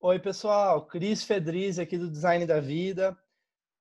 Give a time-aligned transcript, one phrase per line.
[0.00, 0.86] Oi, pessoal.
[0.86, 3.18] Cris Fedriz aqui do Design da Vida.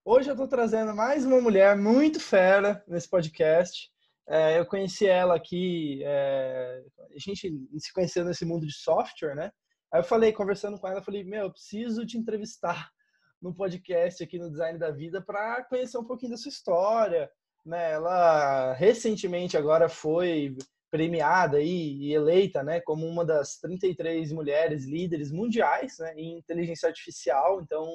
[0.04, 3.92] Hoje eu estou trazendo mais uma mulher muito fera nesse podcast.
[4.28, 6.84] É, eu conheci ela aqui, é,
[7.16, 9.52] a gente se conheceu nesse mundo de software, né?
[9.94, 12.90] Aí eu falei, conversando com ela, eu falei, meu, eu preciso te entrevistar
[13.40, 17.30] no podcast aqui no Design da Vida para conhecer um pouquinho da sua história,
[17.64, 17.92] né?
[17.92, 20.58] Ela recentemente agora foi
[20.90, 27.62] premiada e eleita, né, como uma das 33 mulheres líderes mundiais, né, em inteligência artificial,
[27.62, 27.88] então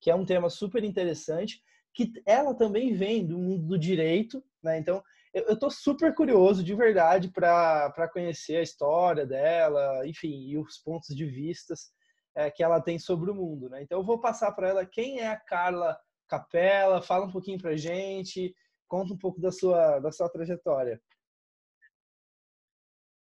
[0.00, 1.60] que é um tema super interessante,
[1.94, 4.78] que ela também vem do mundo do direito, né?
[4.78, 10.78] Então eu estou super curioso de verdade para conhecer a história dela, enfim, e os
[10.78, 11.90] pontos de vistas
[12.34, 13.82] é, que ela tem sobre o mundo, né?
[13.82, 17.76] Então eu vou passar para ela quem é a Carla Capella, fala um pouquinho para
[17.76, 18.54] gente,
[18.86, 21.00] conta um pouco da sua da sua trajetória.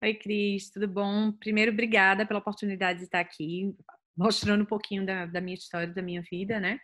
[0.04, 1.32] Oi, Cris, tudo bom?
[1.32, 3.72] Primeiro, obrigada pela oportunidade de estar aqui,
[4.18, 6.80] mostrando um pouquinho da, da minha história, da minha vida, né?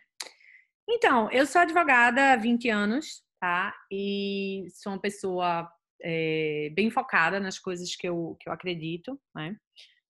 [0.88, 3.74] Então, eu sou advogada há 20 anos, tá?
[3.90, 5.68] E sou uma pessoa
[6.00, 9.56] é, bem focada nas coisas que eu, que eu acredito, né?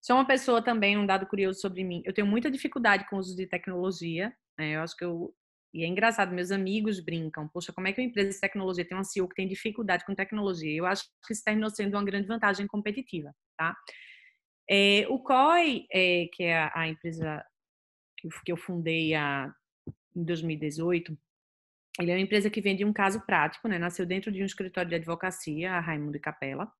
[0.02, 3.19] Sou uma pessoa também, um dado curioso sobre mim, eu tenho muita dificuldade com o
[3.19, 4.78] uso de tecnologia, né?
[4.78, 5.31] Eu acho que eu
[5.76, 8.98] e é engraçado, meus amigos brincam, poxa, como é que uma empresa de tecnologia tem
[8.98, 10.73] um CEO que tem dificuldade com tecnologia?
[10.73, 13.76] Eu acho que isso terminou sendo uma grande vantagem competitiva, tá?
[14.70, 17.44] É, o COI, é, que é a, a empresa
[18.18, 19.53] que, que eu fundei a,
[20.16, 21.18] em 2018,
[22.00, 23.78] ele é uma empresa que vende um caso prático, né?
[23.78, 26.72] Nasceu dentro de um escritório de advocacia, a Raimundo Capela,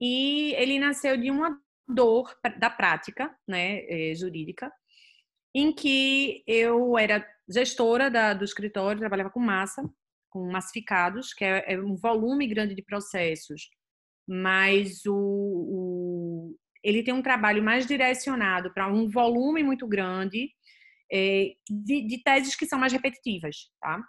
[0.00, 4.72] e ele nasceu de uma dor da prática, né, é, jurídica,
[5.54, 9.88] em que eu era gestora da, do escritório, trabalhava com massa,
[10.28, 13.70] com massificados, que é, é um volume grande de processos,
[14.26, 20.50] mas o, o, ele tem um trabalho mais direcionado para um volume muito grande
[21.12, 24.02] é, de, de, teses que são mais repetitivas, tá?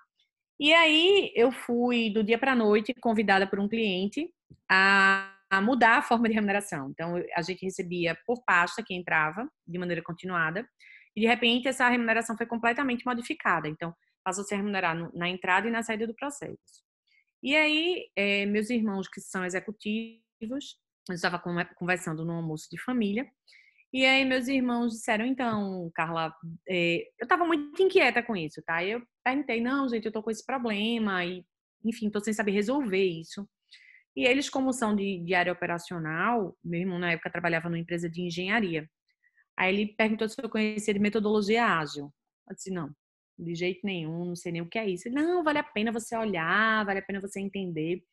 [0.60, 4.30] E aí eu fui do dia para a noite convidada por um cliente
[4.72, 6.90] a, a mudar a forma de remuneração.
[6.90, 10.66] Então a gente recebia por pasta que entrava de maneira continuada
[11.16, 13.68] e de repente essa remuneração foi completamente modificada.
[13.68, 13.94] Então,
[14.24, 16.58] passou a ser remunerado na entrada e na saída do processo.
[17.44, 21.40] E aí, é, meus irmãos que são executivos, eu estava
[21.76, 23.30] conversando no almoço de família,
[23.94, 26.34] e aí meus irmãos disseram, então, Carla,
[26.68, 28.84] é, eu estava muito inquieta com isso, tá?
[28.84, 31.46] Eu perguntei, não, gente, eu tô com esse problema, e
[31.84, 33.48] enfim, tô sem saber resolver isso.
[34.16, 38.10] E eles, como são de, de área operacional, meu irmão na época trabalhava numa empresa
[38.10, 38.90] de engenharia.
[39.58, 42.14] Aí ele perguntou se eu conhecia de metodologia ágil.
[42.50, 42.90] Eu disse, não,
[43.38, 45.08] de jeito nenhum, não sei nem o que é isso.
[45.08, 48.04] Ele, não, vale a pena você olhar, vale a pena você entender.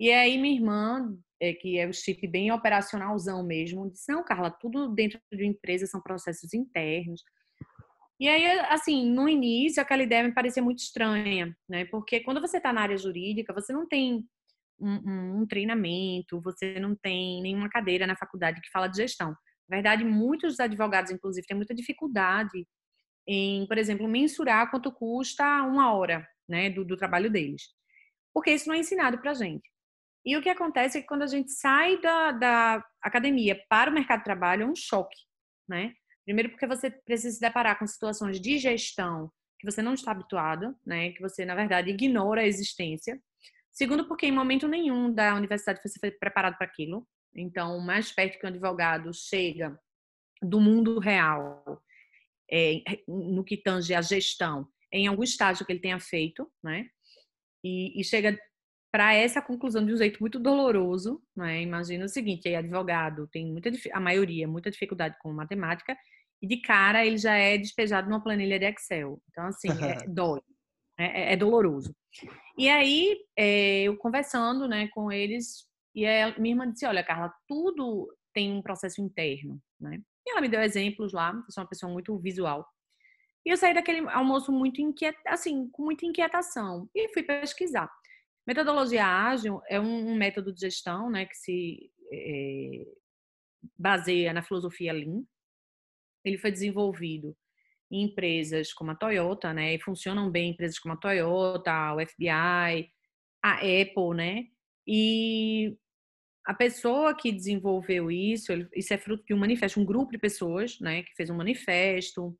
[0.00, 4.50] E aí minha irmã, é, que é o chip bem operacionalzão mesmo, disse, não, Carla,
[4.50, 7.22] tudo dentro de uma empresa são processos internos.
[8.20, 11.84] E aí, assim, no início, aquela ideia me parecia muito estranha, né?
[11.84, 14.24] Porque quando você está na área jurídica, você não tem
[14.80, 19.36] um, um, um, treinamento, você não tem nenhuma cadeira na faculdade que fala de gestão.
[19.68, 22.66] Na verdade, muitos advogados, inclusive, têm muita dificuldade
[23.26, 27.62] em, por exemplo, mensurar quanto custa uma hora né, do, do trabalho deles.
[28.32, 29.68] Porque isso não é ensinado para a gente.
[30.24, 33.94] E o que acontece é que quando a gente sai da, da academia para o
[33.94, 35.16] mercado de trabalho, é um choque.
[35.68, 35.92] Né?
[36.24, 40.74] Primeiro, porque você precisa se deparar com situações de gestão que você não está habituado,
[40.86, 41.10] né?
[41.12, 43.20] que você, na verdade, ignora a existência.
[43.72, 47.06] Segundo, porque em momento nenhum da universidade você foi preparado para aquilo.
[47.38, 49.78] Então, o mais perto que um advogado chega
[50.42, 51.82] do mundo real,
[52.50, 56.88] é, no que tange a gestão, em algum estágio que ele tenha feito, né?
[57.62, 58.38] E, e chega
[58.90, 61.60] para essa conclusão de um jeito muito doloroso, né?
[61.62, 65.96] Imagina o seguinte: aí advogado tem muita a maioria muita dificuldade com matemática
[66.40, 69.20] e de cara ele já é despejado numa planilha de Excel.
[69.30, 70.40] Então assim é, dói,
[70.98, 71.94] é, é, é doloroso.
[72.56, 75.67] E aí é, eu conversando, né, com eles
[76.02, 80.00] e a minha irmã disse: Olha, Carla, tudo tem um processo interno, né?
[80.26, 82.66] E ela me deu exemplos lá, eu sou uma pessoa muito visual.
[83.44, 84.80] E eu saí daquele almoço muito
[85.26, 87.90] assim, com muita inquietação e fui pesquisar.
[88.46, 92.86] Metodologia ágil é um, um método de gestão, né, que se é,
[93.78, 95.22] baseia na filosofia Lean.
[96.24, 97.36] Ele foi desenvolvido
[97.90, 102.06] em empresas como a Toyota, né, e funcionam bem em empresas como a Toyota, o
[102.06, 102.90] FBI,
[103.42, 104.44] a Apple, né,
[104.86, 105.76] e
[106.48, 110.80] a pessoa que desenvolveu isso, isso é fruto de um manifesto, um grupo de pessoas,
[110.80, 112.34] né, que fez um manifesto.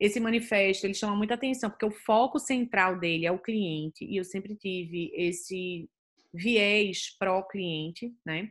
[0.00, 4.16] Esse manifesto, ele chama muita atenção, porque o foco central dele é o cliente, e
[4.16, 5.86] eu sempre tive esse
[6.32, 8.48] viés pró-cliente, né?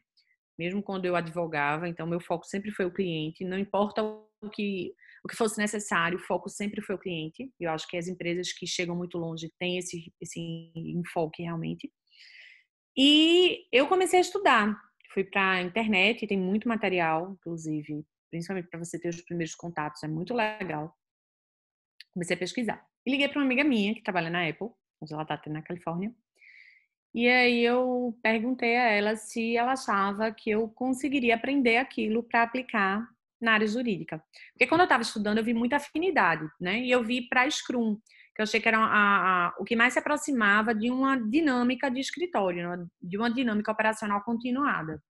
[0.56, 4.94] Mesmo quando eu advogava, então meu foco sempre foi o cliente, não importa o que
[5.24, 7.51] o que fosse necessário, o foco sempre foi o cliente.
[7.59, 11.92] Eu acho que as empresas que chegam muito longe têm esse, esse enfoque realmente.
[12.97, 14.75] E eu comecei a estudar.
[15.13, 20.04] Fui para a internet, tem muito material, inclusive, principalmente para você ter os primeiros contatos,
[20.04, 20.96] é muito legal.
[22.13, 22.86] Comecei a pesquisar.
[23.06, 24.69] E liguei para uma amiga minha que trabalha na Apple,
[25.02, 26.13] hoje ela está até na Califórnia.
[27.13, 32.44] E aí eu perguntei a ela se ela achava que eu conseguiria aprender aquilo para
[32.44, 33.06] aplicar
[33.42, 34.24] na área jurídica.
[34.54, 36.80] Porque quando eu estava estudando, eu vi muita afinidade, né?
[36.80, 37.98] E eu vi para Scrum,
[38.42, 41.90] que eu achei que era a, a, o que mais se aproximava de uma dinâmica
[41.90, 42.86] de escritório, né?
[43.02, 45.02] de uma dinâmica operacional continuada.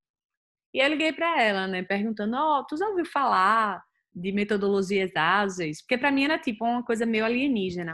[0.73, 3.81] E eu liguei para ela, né, perguntando: "Ó, oh, tu já ouviu falar
[4.13, 7.91] de metodologias ágeis?" Porque para mim era tipo uma coisa meio alienígena.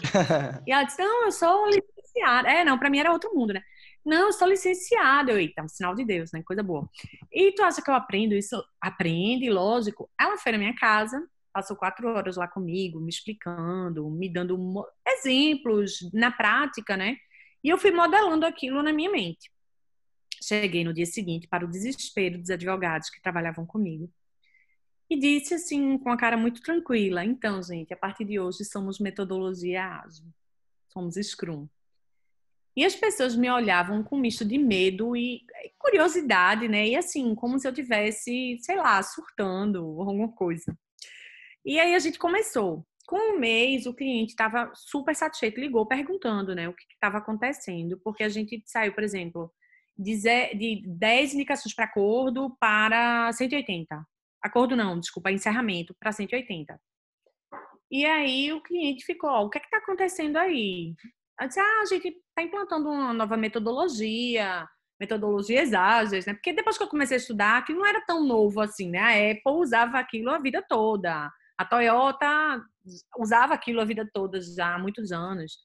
[0.65, 2.49] e ela disse: "Não, eu sou licenciada".
[2.49, 3.61] É, não, para mim era outro mundo, né?
[4.05, 5.31] Não, eu sou licenciada.
[5.31, 6.41] Eu, eita, um sinal de Deus, né?
[6.43, 6.89] Coisa boa.
[7.31, 8.63] E tu acha que eu aprendo isso?
[8.81, 10.09] Aprende, lógico.
[10.19, 11.21] Ela foi na minha casa,
[11.57, 17.17] passou quatro horas lá comigo, me explicando, me dando exemplos na prática, né?
[17.63, 19.51] E eu fui modelando aquilo na minha mente.
[20.43, 24.07] Cheguei no dia seguinte para o desespero dos advogados que trabalhavam comigo.
[25.09, 28.99] E disse assim, com a cara muito tranquila: então, gente, a partir de hoje somos
[28.99, 30.27] metodologia ágil,
[30.93, 31.67] somos Scrum.
[32.75, 35.43] E as pessoas me olhavam com um misto de medo e
[35.79, 36.89] curiosidade, né?
[36.89, 40.77] E assim, como se eu tivesse, sei lá, surtando alguma coisa.
[41.67, 42.87] E aí a gente começou.
[43.05, 47.99] Com um mês, o cliente estava super satisfeito, ligou perguntando, né, o que estava acontecendo,
[48.05, 49.51] porque a gente saiu, por exemplo,
[49.97, 54.01] de 10 indicações para acordo para 180.
[54.41, 56.79] Acordo não, desculpa, encerramento para 180.
[57.91, 60.93] E aí o cliente ficou, o que é está acontecendo aí?
[61.39, 64.65] Eu disse, ah, a gente está implantando uma nova metodologia,
[64.97, 66.33] metodologias ágeis, né?
[66.33, 68.99] Porque depois que eu comecei a estudar, aquilo não era tão novo assim, né?
[68.99, 71.29] A Apple usava aquilo a vida toda.
[71.57, 72.63] A Toyota
[73.17, 75.57] usava aquilo a vida toda já há muitos anos.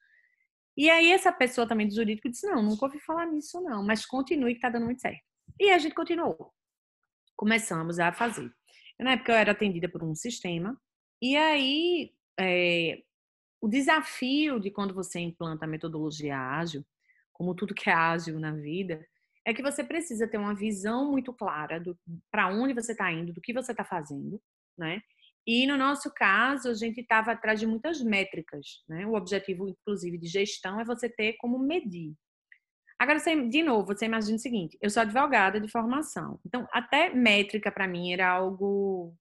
[0.76, 4.06] E aí essa pessoa também do jurídico disse, não, nunca ouvi falar nisso não, mas
[4.06, 5.22] continue que está dando muito certo.
[5.60, 6.52] E a gente continuou.
[7.36, 8.50] Começamos a fazer.
[8.98, 10.80] Na época eu era atendida por um sistema,
[11.20, 13.02] e aí é,
[13.60, 16.84] o desafio de quando você implanta a metodologia ágil,
[17.32, 19.06] como tudo que é ágil na vida,
[19.44, 21.82] é que você precisa ter uma visão muito clara
[22.30, 24.40] para onde você está indo, do que você está fazendo,
[24.78, 25.02] né?
[25.46, 29.06] E no nosso caso, a gente estava atrás de muitas métricas, né?
[29.06, 32.14] O objetivo, inclusive, de gestão é você ter como medir.
[32.98, 37.12] Agora, você, de novo, você imagina o seguinte: eu sou advogada de formação, então até
[37.12, 39.12] métrica para mim era algo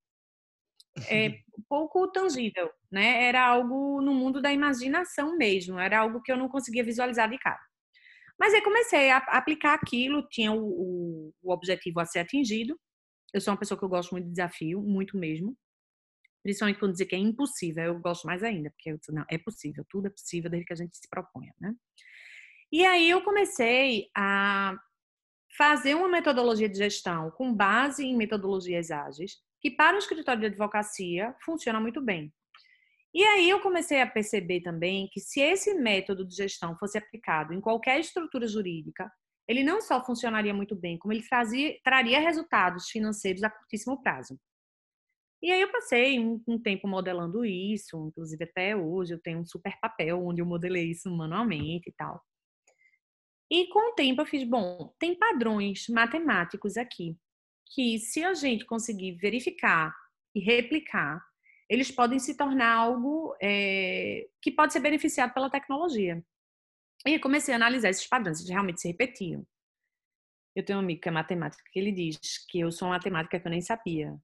[1.09, 3.24] é, pouco tangível, né?
[3.24, 7.39] Era algo no mundo da imaginação mesmo, era algo que eu não conseguia visualizar de
[7.39, 7.59] cara.
[8.39, 12.79] Mas aí comecei a aplicar aquilo, tinha o, o, o objetivo a ser atingido.
[13.33, 15.56] Eu sou uma pessoa que eu gosto muito de desafio, muito mesmo.
[16.43, 19.38] Principalmente quando dizer que é impossível, eu gosto mais ainda, porque eu disse, não, é
[19.38, 21.73] possível, tudo é possível desde que a gente se proponha, né?
[22.71, 24.75] E aí eu comecei a
[25.57, 30.47] fazer uma metodologia de gestão com base em metodologias ágeis, que para o escritório de
[30.47, 32.33] advocacia funciona muito bem.
[33.13, 37.53] E aí eu comecei a perceber também que se esse método de gestão fosse aplicado
[37.53, 39.11] em qualquer estrutura jurídica,
[39.47, 44.39] ele não só funcionaria muito bem, como ele trazia, traria resultados financeiros a curtíssimo prazo.
[45.41, 49.45] E aí eu passei um, um, tempo modelando isso, inclusive até hoje eu tenho um
[49.45, 52.21] super papel onde eu modelei isso manualmente e tal.
[53.50, 57.17] E com o tempo eu fiz, bom, tem padrões matemáticos aqui
[57.74, 59.93] que se a gente conseguir verificar
[60.36, 61.21] e replicar,
[61.69, 66.24] eles podem se tornar algo é, que pode ser beneficiado pela tecnologia.
[67.05, 69.45] E comecei a analisar esses padrões, eles realmente se repetiam.
[70.55, 72.19] Eu tenho um amigo que é matemático que ele diz
[72.50, 74.15] que eu sou uma matemática que eu nem sabia.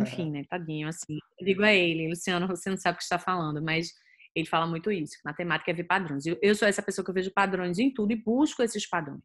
[0.00, 0.44] Enfim, né?
[0.48, 1.18] Tadinho, assim.
[1.38, 3.92] Eu digo a ele, Luciano, você não sabe o que está falando, mas
[4.34, 5.16] ele fala muito isso.
[5.24, 6.26] Matemática é ver padrões.
[6.26, 9.22] Eu, eu sou essa pessoa que eu vejo padrões em tudo e busco esses padrões.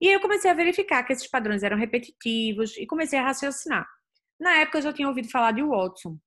[0.00, 3.88] E eu comecei a verificar que esses padrões eram repetitivos e comecei a raciocinar.
[4.38, 6.18] Na época eu já tinha ouvido falar de Watson.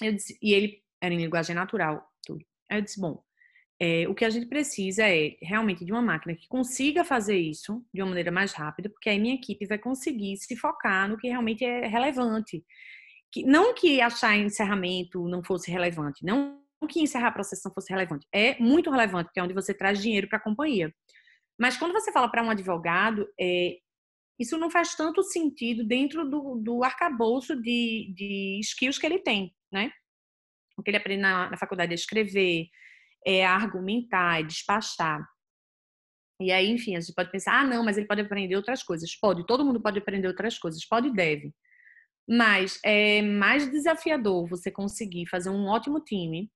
[0.00, 2.44] Disse, e ele era em linguagem natural, tudo.
[2.70, 3.24] Aí eu disse, bom,
[3.78, 7.84] é, o que a gente precisa é realmente de uma máquina que consiga fazer isso
[7.92, 11.28] de uma maneira mais rápida, porque aí minha equipe vai conseguir se focar no que
[11.28, 12.64] realmente é relevante.
[13.30, 17.92] Que, não que achar encerramento não fosse relevante, não que encerrar a processo não fosse
[17.92, 18.26] relevante.
[18.32, 20.94] É muito relevante, porque é onde você traz dinheiro para a companhia.
[21.58, 23.76] Mas quando você fala para um advogado, é,
[24.38, 29.54] isso não faz tanto sentido dentro do, do arcabouço de, de skills que ele tem,
[29.72, 29.90] né?
[30.78, 32.68] O que ele aprende na, na faculdade é escrever,
[33.26, 35.26] é argumentar, é despachar.
[36.40, 39.14] E aí, enfim, a gente pode pensar, ah, não, mas ele pode aprender outras coisas.
[39.18, 41.52] Pode, todo mundo pode aprender outras coisas, pode e deve.
[42.28, 46.50] Mas é mais desafiador você conseguir fazer um ótimo time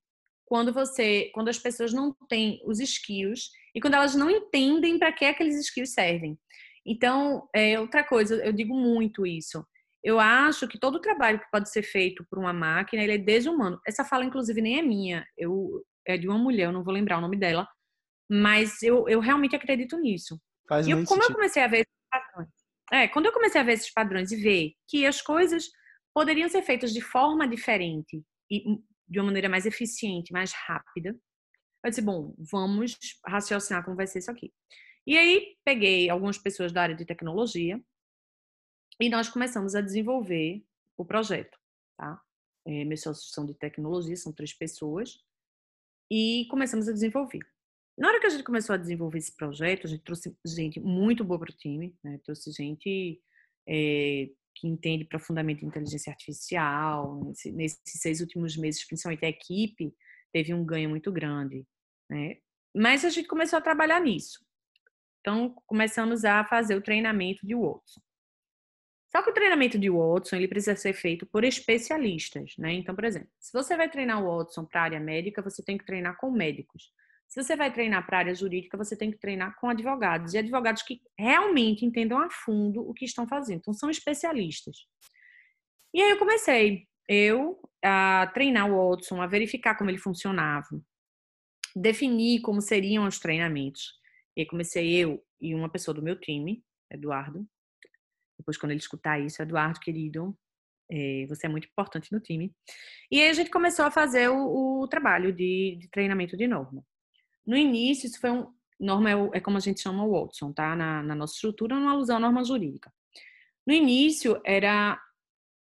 [0.45, 5.12] quando você, quando as pessoas não têm os skills e quando elas não entendem para
[5.12, 6.39] que aqueles skills servem.
[6.85, 9.65] Então, é outra coisa, eu digo muito isso.
[10.03, 13.79] Eu acho que todo trabalho que pode ser feito por uma máquina, ele é desumano.
[13.87, 15.27] Essa fala, inclusive, nem é minha.
[15.37, 17.69] Eu, é de uma mulher, eu não vou lembrar o nome dela.
[18.30, 20.40] Mas eu, eu realmente acredito nisso.
[20.69, 21.30] Faz e eu, como sentido.
[21.30, 22.49] eu comecei a ver esses padrões,
[22.92, 25.71] é, quando eu comecei a ver esses padrões e ver que as coisas
[26.12, 28.78] poderiam ser feitas de forma diferente e
[29.09, 31.16] de uma maneira mais eficiente, mais rápida,
[31.85, 34.52] eu disse, bom, vamos raciocinar como vai ser isso aqui.
[35.07, 37.80] E aí peguei algumas pessoas da área de tecnologia
[39.00, 40.62] e nós começamos a desenvolver
[40.97, 41.59] o projeto,
[41.97, 42.21] tá?
[42.66, 45.19] É, meus sócios são de tecnologia, são três pessoas,
[46.11, 47.40] e começamos a desenvolver.
[47.97, 51.23] Na hora que a gente começou a desenvolver esse projeto, a gente trouxe gente muito
[51.23, 52.19] boa para o time, né?
[52.25, 53.21] trouxe gente
[53.69, 57.23] é, que entende profundamente inteligência artificial.
[57.25, 59.95] Nesse, nesses seis últimos meses, principalmente a equipe,
[60.33, 61.67] teve um ganho muito grande.
[62.09, 62.38] Né?
[62.75, 64.45] Mas a gente começou a trabalhar nisso.
[65.21, 68.00] Então, começamos a fazer o treinamento de Watson.
[69.11, 72.73] Só que o treinamento de Watson ele precisa ser feito por especialistas, né?
[72.73, 75.76] Então, por exemplo, se você vai treinar o Watson para a área médica, você tem
[75.76, 76.93] que treinar com médicos.
[77.26, 80.33] Se você vai treinar para a área jurídica, você tem que treinar com advogados.
[80.33, 83.59] E advogados que realmente entendam a fundo o que estão fazendo.
[83.59, 84.87] Então, são especialistas.
[85.93, 90.69] E aí eu comecei, eu, a treinar o Watson, a verificar como ele funcionava,
[91.75, 93.93] definir como seriam os treinamentos.
[94.37, 97.45] E aí comecei eu e uma pessoa do meu time, Eduardo.
[98.40, 100.37] Depois, quando ele escutar isso, Eduardo, querido,
[100.90, 102.52] é, você é muito importante no time.
[103.11, 106.82] E aí a gente começou a fazer o, o trabalho de, de treinamento de norma.
[107.47, 108.52] No início, isso foi um.
[108.78, 110.75] Norma é, é como a gente chama o Watson, tá?
[110.75, 112.90] Na, na nossa estrutura, uma alusão à norma jurídica.
[113.66, 114.99] No início, era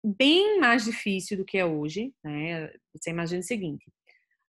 [0.04, 2.70] bem mais difícil do que é hoje, né?
[2.94, 3.90] Você imagina o seguinte: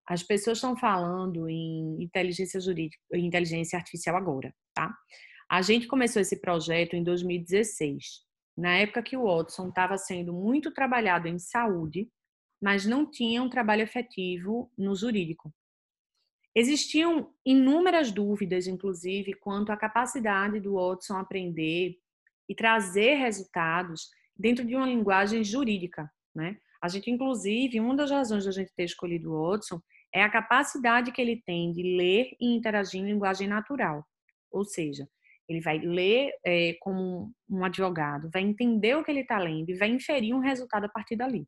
[0.05, 4.93] as pessoas estão falando em inteligência jurídica, inteligência artificial agora, tá?
[5.49, 8.21] A gente começou esse projeto em 2016,
[8.57, 12.09] na época que o Watson estava sendo muito trabalhado em saúde,
[12.61, 15.53] mas não tinha um trabalho efetivo no jurídico.
[16.53, 21.95] Existiam inúmeras dúvidas, inclusive, quanto à capacidade do Watson aprender
[22.49, 26.57] e trazer resultados dentro de uma linguagem jurídica, né?
[26.81, 29.79] A gente, inclusive, uma das razões da gente ter escolhido o Watson
[30.13, 34.05] é a capacidade que ele tem de ler e interagir em linguagem natural.
[34.51, 35.07] Ou seja,
[35.47, 39.77] ele vai ler é, como um advogado, vai entender o que ele está lendo e
[39.77, 41.47] vai inferir um resultado a partir dali.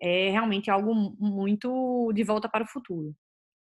[0.00, 3.14] É realmente algo muito de volta para o futuro.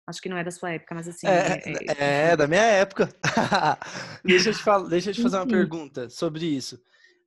[0.06, 1.28] Acho que não é da sua época, mas assim.
[1.28, 1.62] É,
[1.96, 3.08] é, é da minha época.
[4.24, 6.82] deixa, eu te falar, deixa eu te fazer uma pergunta sobre isso.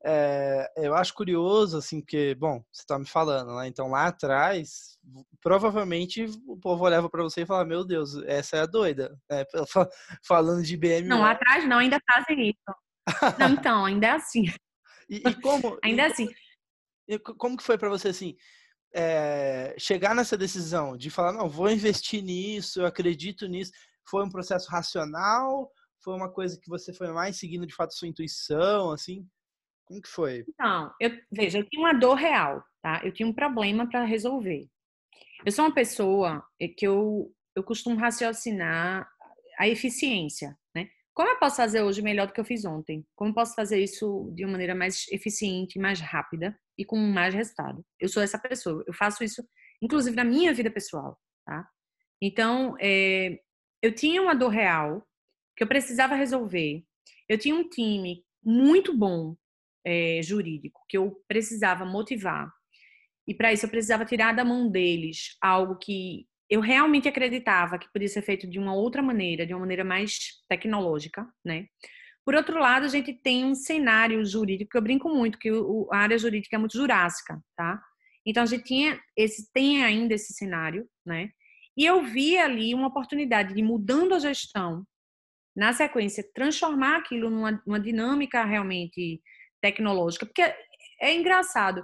[0.08, 3.68] É, eu acho curioso, assim, porque, bom, você está me falando, né?
[3.68, 5.00] Então lá atrás,
[5.42, 9.18] provavelmente o povo olhava para você e falava: Meu Deus, essa é a doida.
[9.30, 9.44] Né?
[10.24, 11.08] Falando de BM.
[11.08, 12.78] Não, lá atrás não, ainda fazem isso.
[13.40, 14.46] Não, então, ainda é assim.
[15.08, 15.78] E, e como?
[15.84, 16.28] ainda é assim.
[17.08, 18.36] E como que foi para você, assim?
[18.96, 23.74] é, chegar nessa decisão de falar, não, vou investir nisso, eu acredito nisso,
[24.10, 25.70] foi um processo racional?
[26.02, 29.28] Foi uma coisa que você foi mais seguindo de fato sua intuição, assim?
[29.86, 30.46] Como que foi?
[30.60, 33.02] Não, eu, veja, eu tinha uma dor real, tá?
[33.04, 34.68] Eu tinha um problema para resolver.
[35.46, 39.08] Eu sou uma pessoa eh, que eu, eu costumo raciocinar
[39.58, 40.90] a eficiência, né?
[41.14, 43.06] Como eu posso fazer hoje melhor do que eu fiz ontem?
[43.16, 46.58] Como eu posso fazer isso de uma maneira mais eficiente, mais rápida?
[46.78, 47.86] e com mais resultado.
[48.00, 48.84] Eu sou essa pessoa.
[48.86, 49.44] Eu faço isso,
[49.82, 51.68] inclusive, na minha vida pessoal, tá?
[52.22, 53.40] Então, é,
[53.82, 55.06] eu tinha uma dor real
[55.56, 56.84] que eu precisava resolver.
[57.28, 59.36] Eu tinha um time muito bom
[59.86, 62.52] é, jurídico que eu precisava motivar.
[63.28, 67.92] E para isso eu precisava tirar da mão deles algo que eu realmente acreditava que
[67.92, 71.66] podia ser feito de uma outra maneira, de uma maneira mais tecnológica, né?
[72.24, 75.50] Por outro lado, a gente tem um cenário jurídico que eu brinco muito, que
[75.92, 77.82] a área jurídica é muito jurássica, tá?
[78.26, 81.30] Então a gente tinha esse, tem ainda esse cenário, né?
[81.78, 84.86] E eu vi ali uma oportunidade de mudando a gestão,
[85.56, 89.22] na sequência, transformar aquilo numa, numa dinâmica realmente
[89.66, 90.44] tecnológica, porque
[91.02, 91.84] é, engraçado.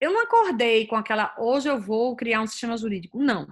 [0.00, 3.22] Eu não acordei com aquela, hoje eu vou criar um sistema jurídico.
[3.22, 3.46] Não.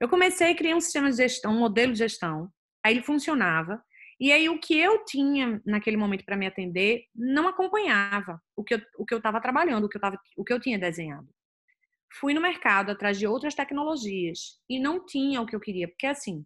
[0.00, 2.50] Eu comecei a criar um sistema de gestão, um modelo de gestão,
[2.84, 3.80] aí ele funcionava,
[4.18, 8.74] e aí o que eu tinha naquele momento para me atender não acompanhava o que
[8.74, 11.28] eu o que eu estava trabalhando, o que eu tava, o que eu tinha desenhado.
[12.18, 16.06] Fui no mercado atrás de outras tecnologias e não tinha o que eu queria, porque
[16.06, 16.44] assim,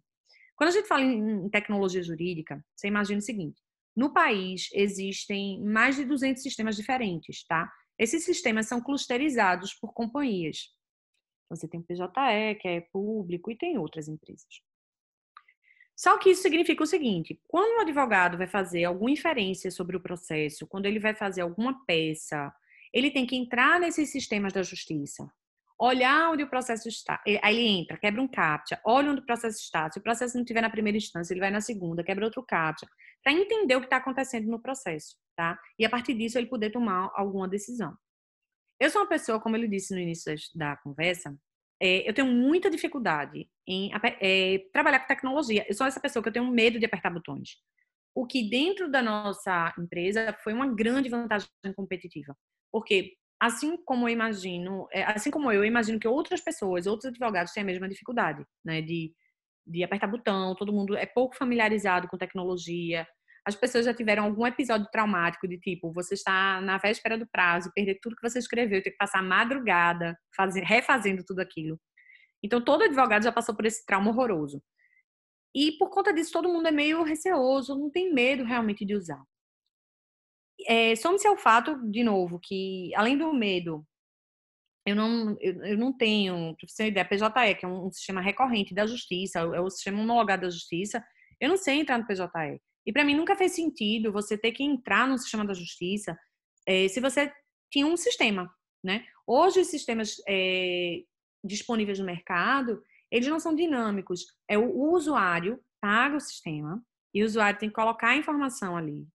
[0.55, 3.61] quando a gente fala em tecnologia jurídica, você imagina o seguinte:
[3.97, 7.67] no país existem mais de 200 sistemas diferentes, tá?
[7.97, 10.69] Esses sistemas são clusterizados por companhias.
[11.49, 14.61] Você tem o PJE, que é público, e tem outras empresas.
[15.95, 20.01] Só que isso significa o seguinte: quando o advogado vai fazer alguma inferência sobre o
[20.01, 22.53] processo, quando ele vai fazer alguma peça,
[22.93, 25.27] ele tem que entrar nesses sistemas da justiça,
[25.79, 27.21] olhar onde o processo está.
[27.41, 29.91] Aí ele entra, quebra um CAPTCHA, olha onde o processo está.
[29.91, 32.89] Se o processo não estiver na primeira instância, ele vai na segunda, quebra outro CAPTCHA,
[33.23, 35.59] para entender o que está acontecendo no processo, tá?
[35.77, 37.95] E a partir disso ele poder tomar alguma decisão.
[38.79, 41.35] Eu sou uma pessoa, como ele disse no início da conversa,
[41.79, 43.91] é, eu tenho muita dificuldade em
[44.21, 45.65] é, trabalhar com tecnologia.
[45.67, 47.57] Eu sou essa pessoa que eu tenho medo de apertar botões.
[48.15, 52.35] O que dentro da nossa empresa foi uma grande vantagem competitiva.
[52.71, 57.11] Porque assim como eu imagino, é, assim como eu, eu imagino que outras pessoas, outros
[57.11, 58.81] advogados têm a mesma dificuldade, né?
[58.81, 59.13] De,
[59.65, 63.07] de apertar botão, todo mundo é pouco familiarizado com tecnologia.
[63.45, 67.71] As pessoas já tiveram algum episódio traumático de tipo, você está na véspera do prazo,
[67.73, 71.79] perder tudo que você escreveu, ter que passar madrugada fazer, refazendo tudo aquilo.
[72.43, 74.61] Então, todo advogado já passou por esse trauma horroroso.
[75.55, 79.23] E por conta disso, todo mundo é meio receoso, não tem medo realmente de usar
[80.65, 83.85] é, some-se ao fato, de novo, que além do medo,
[84.85, 87.91] eu não, eu, eu não tenho, para você ter ideia, PJE, que é um, um,
[87.91, 91.03] sistema recorrente da justiça, é o sistema homologado da justiça,
[91.39, 92.61] eu não sei entrar no PJE.
[92.85, 96.17] E para mim nunca fez sentido você ter que entrar no sistema da justiça
[96.65, 97.31] é, se você
[97.69, 98.49] tinha um sistema,
[98.83, 99.05] né?
[99.25, 101.01] Hoje os sistemas é,
[101.43, 104.25] disponíveis no mercado, eles não são dinâmicos.
[104.49, 106.83] É o usuário paga o sistema
[107.13, 109.07] e o usuário tem que colocar a informação ali.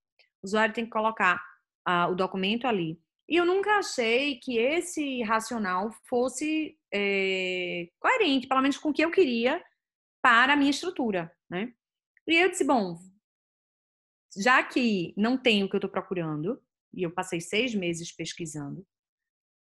[0.42, 1.42] O usuário tem que colocar
[1.88, 3.00] uh, o documento ali.
[3.28, 9.02] E eu nunca achei que esse racional fosse é, coerente, pelo menos com o que
[9.02, 9.64] eu queria
[10.20, 11.72] para a minha estrutura, né?
[12.26, 12.98] E eu disse, bom,
[14.36, 18.86] já que não tenho o que eu estou procurando, e eu passei seis meses pesquisando,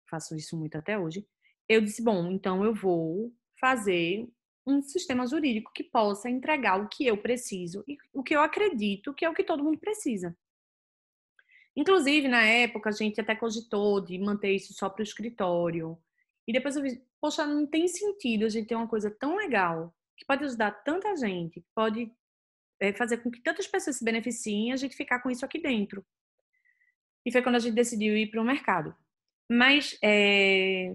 [0.10, 1.25] faço isso muito até hoje,
[1.67, 4.29] eu disse, bom, então eu vou fazer
[4.67, 9.14] um sistema jurídico que possa entregar o que eu preciso e o que eu acredito
[9.14, 10.35] que é o que todo mundo precisa.
[11.75, 15.98] Inclusive, na época, a gente até cogitou de manter isso só para o escritório.
[16.48, 19.94] E depois eu vi, poxa, não tem sentido a gente ter uma coisa tão legal,
[20.16, 22.11] que pode ajudar tanta gente, que pode
[22.79, 26.05] é, fazer com que tantas pessoas se beneficiem, a gente ficar com isso aqui dentro.
[27.25, 28.96] E foi quando a gente decidiu ir para o mercado.
[29.51, 30.94] Mas, é,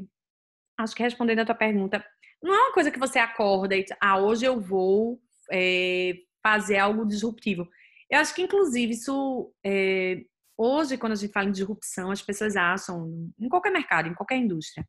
[0.78, 2.04] acho que respondendo a tua pergunta,
[2.42, 5.20] não é uma coisa que você acorda e ah, hoje eu vou
[5.52, 7.68] é, fazer algo disruptivo.
[8.08, 10.24] Eu acho que, inclusive, isso é,
[10.62, 14.36] Hoje, quando a gente fala em disrupção, as pessoas acham, em qualquer mercado, em qualquer
[14.36, 14.86] indústria,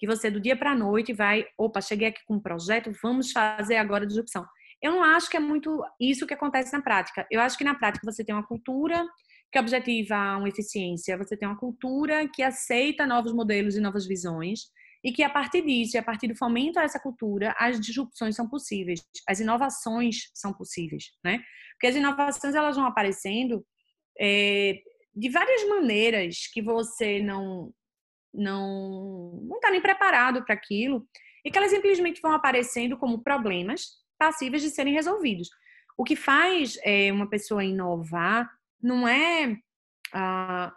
[0.00, 3.30] que você do dia para a noite vai, opa, cheguei aqui com um projeto, vamos
[3.30, 4.44] fazer agora disrupção.
[4.82, 7.24] Eu não acho que é muito isso que acontece na prática.
[7.30, 9.06] Eu acho que na prática você tem uma cultura
[9.52, 14.62] que objetiva uma eficiência, você tem uma cultura que aceita novos modelos e novas visões,
[15.04, 18.48] e que a partir disso, a partir do fomento a essa cultura, as disrupções são
[18.48, 21.38] possíveis, as inovações são possíveis, né?
[21.74, 23.64] Porque as inovações elas vão aparecendo
[24.20, 24.80] é,
[25.16, 27.72] de várias maneiras que você não
[28.34, 31.08] não não está nem preparado para aquilo
[31.42, 33.86] e que elas simplesmente vão aparecendo como problemas
[34.18, 35.48] passíveis de serem resolvidos.
[35.96, 38.50] O que faz é, uma pessoa inovar
[38.82, 39.56] não é
[40.12, 40.72] a,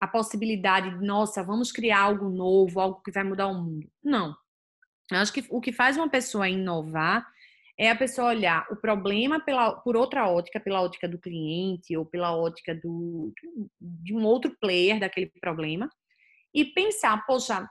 [0.00, 3.88] a possibilidade de, nossa, vamos criar algo novo, algo que vai mudar o mundo.
[4.02, 4.34] Não.
[5.10, 7.26] Eu acho que o que faz uma pessoa inovar
[7.78, 12.06] é a pessoa olhar o problema pela, por outra ótica, pela ótica do cliente ou
[12.06, 13.32] pela ótica do,
[13.80, 15.88] de um outro player daquele problema
[16.54, 17.68] e pensar, poxa,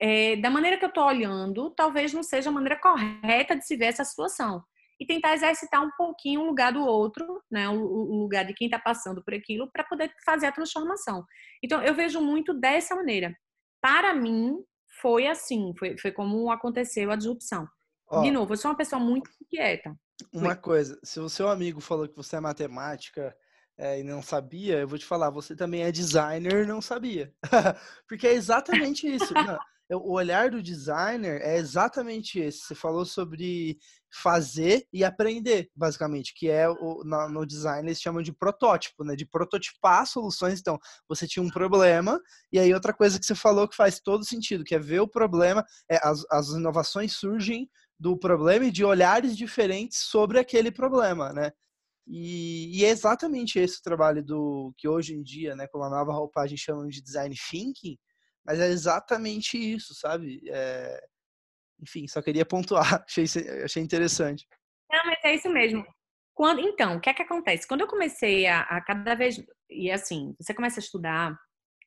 [0.00, 3.76] é, da maneira que eu estou olhando, talvez não seja a maneira correta de se
[3.76, 4.62] ver essa situação.
[4.98, 8.66] E tentar exercitar um pouquinho o lugar do outro, né, o, o lugar de quem
[8.66, 11.22] está passando por aquilo, para poder fazer a transformação.
[11.62, 13.36] Então, eu vejo muito dessa maneira.
[13.78, 14.56] Para mim,
[15.02, 17.68] foi assim, foi, foi como aconteceu a disrupção.
[18.08, 19.94] Ó, de novo, eu sou uma pessoa muito inquieta.
[20.32, 20.56] Uma Oi.
[20.56, 23.36] coisa, se o seu amigo falou que você é matemática
[23.78, 27.34] é, e não sabia, eu vou te falar, você também é designer e não sabia.
[28.08, 29.34] Porque é exatamente isso.
[29.34, 29.58] não,
[29.92, 32.60] o olhar do designer é exatamente esse.
[32.60, 33.78] Você falou sobre
[34.10, 39.14] fazer e aprender, basicamente, que é o, no, no design eles chamam de protótipo, né?
[39.14, 40.58] De prototipar soluções.
[40.58, 44.24] Então, você tinha um problema, e aí outra coisa que você falou que faz todo
[44.24, 48.84] sentido, que é ver o problema, é, as, as inovações surgem do problema e de
[48.84, 51.50] olhares diferentes sobre aquele problema, né?
[52.06, 55.90] E, e, é exatamente esse o trabalho do que hoje em dia, né, com a
[55.90, 57.98] nova roupagem chamam de design thinking,
[58.44, 60.40] mas é exatamente isso, sabe?
[60.48, 61.00] É...
[61.82, 63.24] Enfim, só queria pontuar, achei,
[63.64, 64.46] achei interessante.
[64.90, 65.84] Não, mas é isso mesmo.
[66.32, 67.66] Quando, então, o que é que acontece?
[67.66, 71.36] Quando eu comecei a, a cada vez, e assim, você começa a estudar,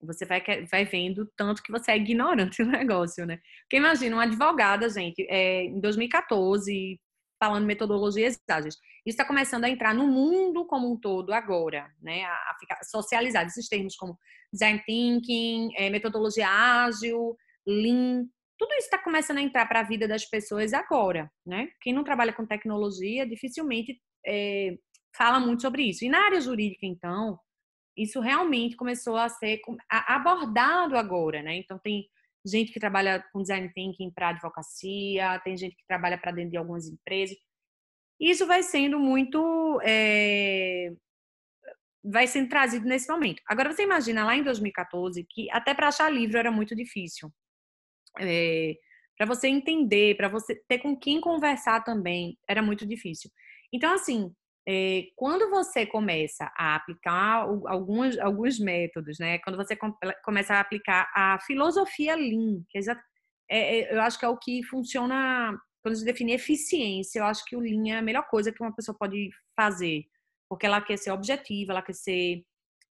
[0.02, 3.40] Você vai, vai vendo tanto que você é ignorante no negócio, né?
[3.64, 7.00] Porque imagina, uma advogada, gente, é, em 2014,
[7.40, 8.76] falando metodologias ágeis.
[9.06, 12.24] Isso está começando a entrar no mundo como um todo agora, né?
[12.26, 13.48] A, ficar socializado.
[13.48, 14.18] Esses termos como
[14.52, 17.36] design thinking, é, metodologia ágil,
[17.66, 18.26] lean,
[18.58, 21.70] tudo isso está começando a entrar para a vida das pessoas agora, né?
[21.82, 24.76] Quem não trabalha com tecnologia dificilmente é,
[25.16, 26.04] fala muito sobre isso.
[26.04, 27.40] E na área jurídica, então,
[28.02, 29.60] isso realmente começou a ser
[29.90, 31.58] abordado agora, né?
[31.58, 32.08] Então tem
[32.46, 36.58] gente que trabalha com design thinking para advocacia, tem gente que trabalha para dentro de
[36.58, 37.38] algumas empresas.
[38.20, 40.92] Isso vai sendo muito é,
[42.04, 43.42] vai sendo trazido nesse momento.
[43.48, 47.32] Agora você imagina lá em 2014 que até para achar livro era muito difícil.
[48.20, 48.76] É,
[49.18, 53.30] para você entender, para você ter com quem conversar também, era muito difícil.
[53.72, 54.34] Então, assim,
[55.16, 59.40] quando você começa a aplicar alguns, alguns métodos, né?
[59.40, 59.76] Quando você
[60.24, 62.78] começa a aplicar a filosofia Lean, que
[63.50, 67.44] é, é, eu acho que é o que funciona quando se define eficiência, eu acho
[67.46, 70.04] que o Lean é a melhor coisa que uma pessoa pode fazer,
[70.50, 72.44] porque ela quer ser objetiva, ela quer ser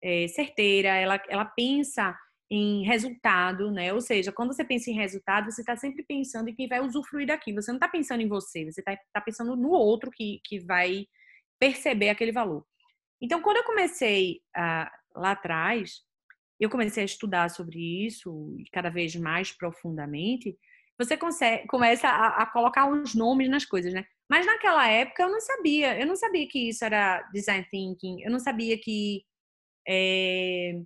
[0.02, 2.16] é, certeira, ela, ela pensa
[2.50, 3.94] em resultado, né?
[3.94, 7.26] Ou seja, quando você pensa em resultado, você está sempre pensando em quem vai usufruir
[7.26, 7.62] daquilo.
[7.62, 11.06] Você não está pensando em você, você está tá pensando no outro que, que vai
[11.62, 12.66] perceber aquele valor.
[13.20, 16.00] Então, quando eu comecei ah, lá atrás,
[16.58, 20.58] eu comecei a estudar sobre isso cada vez mais profundamente.
[20.98, 24.04] Você consegue, começa a, a colocar uns nomes nas coisas, né?
[24.28, 28.30] Mas naquela época eu não sabia, eu não sabia que isso era design thinking, eu
[28.32, 29.22] não sabia que
[29.86, 30.80] é,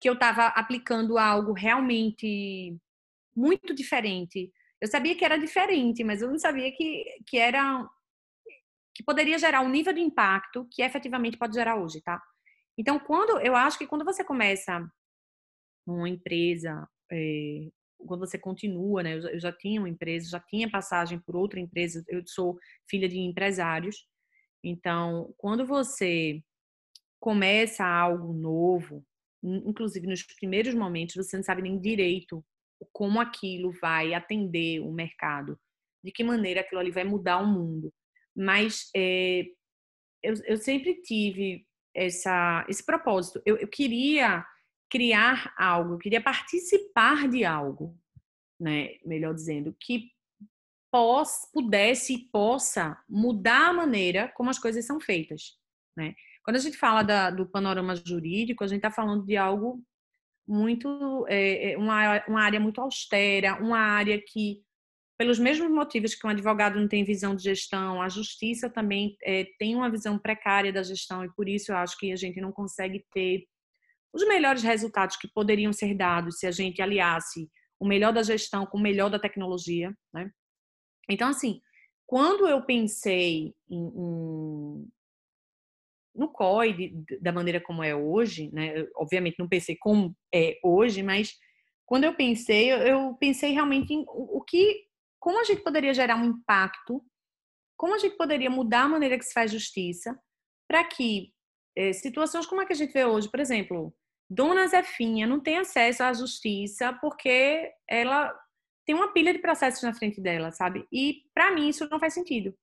[0.00, 2.76] que eu estava aplicando algo realmente
[3.36, 4.50] muito diferente.
[4.80, 7.88] Eu sabia que era diferente, mas eu não sabia que, que era
[8.98, 12.20] que poderia gerar um nível de impacto que efetivamente pode gerar hoje, tá?
[12.76, 14.84] Então, quando eu acho que quando você começa
[15.86, 19.14] uma empresa, é, quando você continua, né?
[19.14, 22.04] Eu já, eu já tinha uma empresa, já tinha passagem por outra empresa.
[22.08, 22.58] Eu sou
[22.90, 24.04] filha de empresários.
[24.64, 26.42] Então, quando você
[27.20, 29.06] começa algo novo,
[29.44, 32.44] inclusive nos primeiros momentos, você não sabe nem direito
[32.92, 35.56] como aquilo vai atender o mercado,
[36.02, 37.92] de que maneira aquilo ali vai mudar o mundo.
[38.38, 39.46] Mas é,
[40.22, 43.42] eu, eu, sempre tive essa, esse propósito.
[43.44, 44.46] Eu, eu, queria
[44.88, 47.98] criar algo, eu queria participar de algo,
[48.60, 48.96] né?
[49.04, 50.12] melhor dizendo, que
[50.90, 55.58] pos, pudesse e possa mudar a maneira como as coisas são feitas.
[55.96, 56.14] Né?
[56.44, 59.82] Quando a gente fala da, do panorama jurídico, a gente está falando de algo
[60.46, 64.62] muito, é, uma, uma área muito austera, uma área que,
[65.18, 69.44] pelos mesmos motivos que um advogado não tem visão de gestão, a justiça também é,
[69.58, 72.52] tem uma visão precária da gestão e por isso eu acho que a gente não
[72.52, 73.44] consegue ter
[74.12, 77.50] os melhores resultados que poderiam ser dados se a gente aliasse
[77.80, 80.30] o melhor da gestão com o melhor da tecnologia, né?
[81.08, 81.60] Então, assim,
[82.06, 84.88] quando eu pensei em, em,
[86.14, 88.86] no COI, da maneira como é hoje, né?
[88.96, 91.36] Obviamente não pensei como é hoje, mas
[91.88, 94.87] quando eu pensei, eu, pensei realmente em o, que,
[95.28, 97.04] como a gente poderia gerar um impacto,
[97.76, 100.18] como a gente poderia mudar a maneira que se faz justiça,
[100.66, 101.34] para que
[101.76, 103.94] é, situações como a que a gente vê hoje, por exemplo,
[104.30, 108.34] Dona Zefinha não tem acesso à justiça porque ela
[108.86, 110.88] tem uma pilha de processos na frente dela, sabe?
[110.90, 112.56] E para mim isso não faz sentido.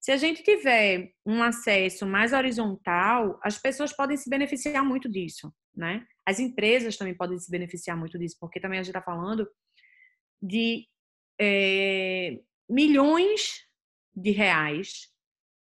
[0.00, 5.54] Se a gente tiver um acesso mais horizontal, as pessoas podem se beneficiar muito disso,
[5.72, 6.04] né?
[6.26, 9.48] As empresas também podem se beneficiar muito disso, porque também a gente está falando
[10.42, 10.90] de
[11.42, 13.66] é, milhões
[14.14, 15.08] de reais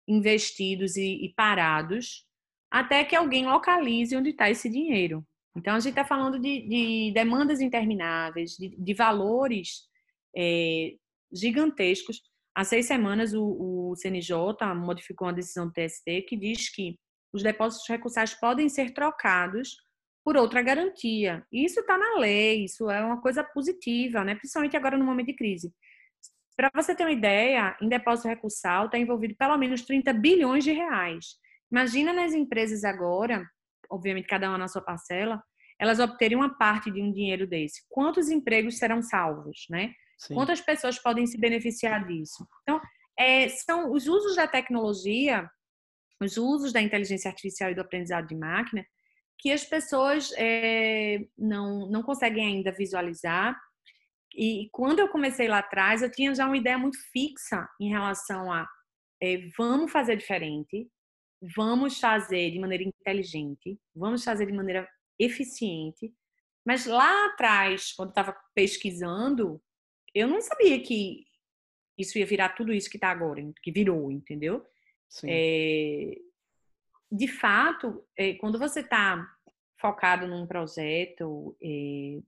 [0.06, 2.24] investidos e, e parados
[2.70, 5.26] até que alguém localize onde está esse dinheiro.
[5.56, 9.88] Então, a gente está falando de, de, demandas intermináveis, de, de valores
[10.36, 10.94] é,
[11.32, 12.22] gigantescos
[12.58, 14.34] Há seis semanas, o, o CNJ
[14.74, 16.98] modificou uma decisão do TST que diz que
[17.32, 19.76] os depósitos recursais podem ser trocados
[20.28, 21.42] por outra garantia.
[21.50, 24.34] Isso está na lei, isso é uma coisa positiva, né?
[24.34, 25.72] principalmente agora no momento de crise.
[26.54, 30.70] Para você ter uma ideia, em depósito recursal está envolvido pelo menos 30 bilhões de
[30.70, 31.36] reais.
[31.72, 33.42] Imagina nas empresas agora,
[33.88, 35.42] obviamente cada uma na sua parcela,
[35.80, 37.80] elas obterem uma parte de um dinheiro desse.
[37.88, 39.94] Quantos empregos serão salvos, né?
[40.18, 40.34] Sim.
[40.34, 42.46] Quantas pessoas podem se beneficiar disso?
[42.64, 42.78] Então,
[43.18, 45.48] é, são os usos da tecnologia,
[46.20, 48.84] os usos da inteligência artificial e do aprendizado de máquina,
[49.38, 53.58] que as pessoas é, não, não conseguem ainda visualizar.
[54.34, 58.52] E quando eu comecei lá atrás, eu tinha já uma ideia muito fixa em relação
[58.52, 58.68] a
[59.20, 60.88] é, vamos fazer diferente,
[61.56, 66.14] vamos fazer de maneira inteligente, vamos fazer de maneira eficiente,
[66.64, 69.60] Mas lá atrás, quando estava pesquisando,
[70.14, 71.24] eu não sabia que
[71.96, 74.64] isso ia virar tudo isso que está agora, que virou, entendeu?
[75.24, 76.16] É,
[77.10, 79.26] de fato, é, quando você está
[79.80, 82.22] focado num projeto é, e,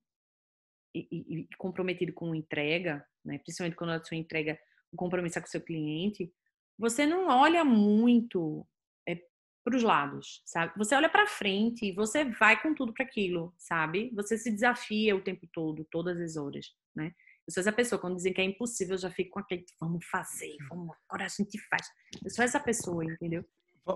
[0.94, 4.58] e, e, comprometido com entrega, né, principalmente quando a sua entrega,
[4.92, 6.32] o compromisso é com o seu cliente,
[6.78, 8.66] você não olha muito
[9.06, 9.22] é,
[9.62, 10.72] para os lados, sabe?
[10.78, 14.10] Você olha para frente e você vai com tudo para aquilo, sabe?
[14.14, 17.12] Você se desafia o tempo todo, todas as horas, né?
[17.46, 20.04] Eu sou essa pessoa, quando dizem que é impossível, eu já fico com aquele, vamos
[20.06, 21.86] fazer, vamos, agora a gente faz.
[22.24, 23.44] Eu sou essa pessoa, entendeu?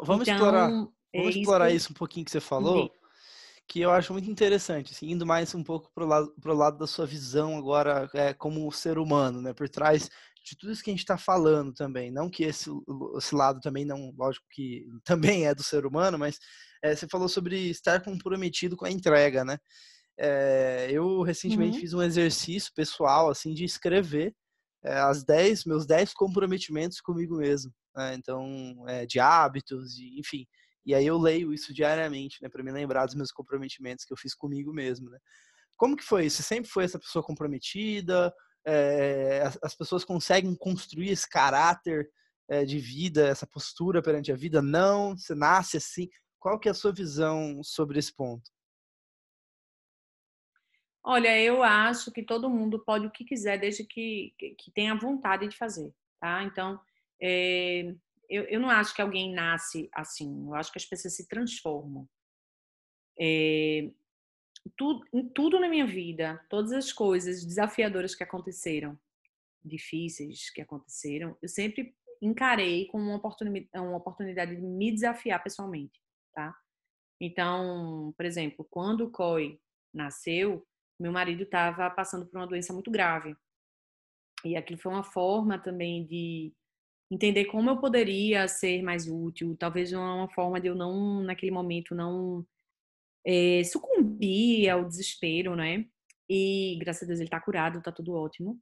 [0.03, 2.91] Vamos então, explorar, vamos é explorar isso, isso um pouquinho que você falou,
[3.67, 6.79] que eu acho muito interessante, assim, indo mais um pouco para o lado, pro lado
[6.79, 9.53] da sua visão agora é, como ser humano, né?
[9.53, 10.11] Por trás
[10.45, 12.11] de tudo isso que a gente está falando também.
[12.11, 12.69] Não que esse,
[13.17, 16.39] esse lado também não, lógico que também é do ser humano, mas
[16.83, 19.59] é, você falou sobre estar comprometido com a entrega, né?
[20.17, 21.81] É, eu recentemente uhum.
[21.81, 24.35] fiz um exercício pessoal, assim, de escrever
[24.85, 27.73] é, as 10, meus 10 comprometimentos comigo mesmo.
[27.97, 28.15] Né?
[28.15, 30.47] Então, é, de hábitos, de, enfim.
[30.85, 34.19] E aí eu leio isso diariamente, né, para me lembrar dos meus comprometimentos que eu
[34.19, 35.19] fiz comigo mesmo, né?
[35.77, 36.29] Como que foi?
[36.29, 38.33] Você sempre foi essa pessoa comprometida?
[38.67, 42.09] É, as, as, pessoas conseguem construir esse caráter
[42.49, 44.63] é, de vida, essa postura perante a vida?
[44.63, 45.17] Não?
[45.17, 46.09] Você nasce assim?
[46.39, 48.51] Qual que é a sua visão sobre esse ponto?
[51.07, 55.47] Olha, eu acho que todo mundo pode o que quiser, desde que, que tenha vontade
[55.47, 56.43] de fazer, tá?
[56.45, 56.81] Então,
[57.21, 57.95] é,
[58.29, 62.09] eu, eu não acho que alguém nasce assim, eu acho que as pessoas se transformam.
[63.21, 63.91] É,
[64.79, 68.99] tudo, em tudo na minha vida, todas as coisas desafiadoras que aconteceram,
[69.63, 76.01] difíceis que aconteceram, eu sempre encarei como uma oportunidade, uma oportunidade de me desafiar pessoalmente,
[76.33, 76.57] tá?
[77.21, 79.61] Então, por exemplo, quando o COI
[79.93, 80.67] nasceu,
[80.99, 83.37] meu marido estava passando por uma doença muito grave.
[84.45, 86.53] E aquilo foi uma forma também de
[87.11, 91.95] entender como eu poderia ser mais útil, talvez uma forma de eu não, naquele momento,
[91.95, 92.45] não
[93.27, 95.87] é, sucumbir ao desespero, né?
[96.29, 98.61] E graças a Deus ele está curado, está tudo ótimo.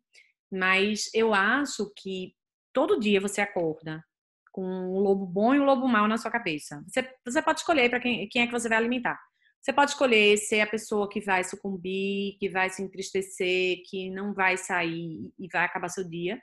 [0.50, 2.34] Mas eu acho que
[2.72, 4.04] todo dia você acorda
[4.52, 6.84] com um lobo bom e um lobo mau na sua cabeça.
[6.86, 9.18] Você, você pode escolher para quem, quem é que você vai alimentar.
[9.62, 14.34] Você pode escolher ser a pessoa que vai sucumbir, que vai se entristecer, que não
[14.34, 16.42] vai sair e vai acabar seu dia.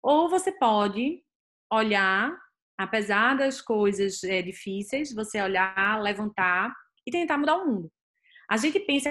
[0.00, 1.20] Ou você pode
[1.72, 2.32] olhar,
[2.78, 6.72] apesar das coisas é, difíceis, você olhar, levantar
[7.04, 7.92] e tentar mudar o mundo.
[8.48, 9.10] A gente pensa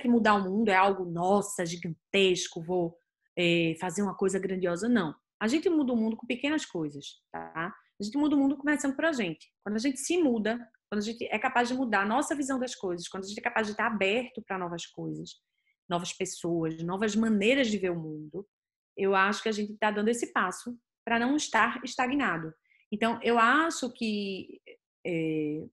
[0.00, 2.96] que mudar o mundo é algo, nossa, gigantesco, vou
[3.36, 4.88] é, fazer uma coisa grandiosa.
[4.88, 5.12] Não.
[5.40, 7.74] A gente muda o mundo com pequenas coisas, tá?
[8.00, 9.52] A gente muda o mundo começando por a gente.
[9.64, 10.58] Quando a gente se muda,
[10.92, 13.38] quando a gente é capaz de mudar a nossa visão das coisas, quando a gente
[13.38, 15.40] é capaz de estar aberto para novas coisas,
[15.88, 18.46] novas pessoas, novas maneiras de ver o mundo,
[18.94, 22.52] eu acho que a gente está dando esse passo para não estar estagnado.
[22.92, 24.60] Então, eu acho que
[25.02, 25.64] é,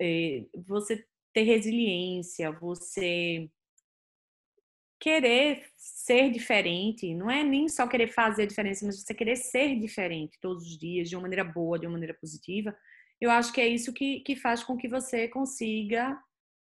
[0.00, 3.48] é, você ter resiliência, você
[4.98, 9.78] querer ser diferente, não é nem só querer fazer a diferença, mas você querer ser
[9.78, 12.76] diferente todos os dias, de uma maneira boa, de uma maneira positiva,
[13.24, 16.18] eu acho que é isso que, que faz com que você consiga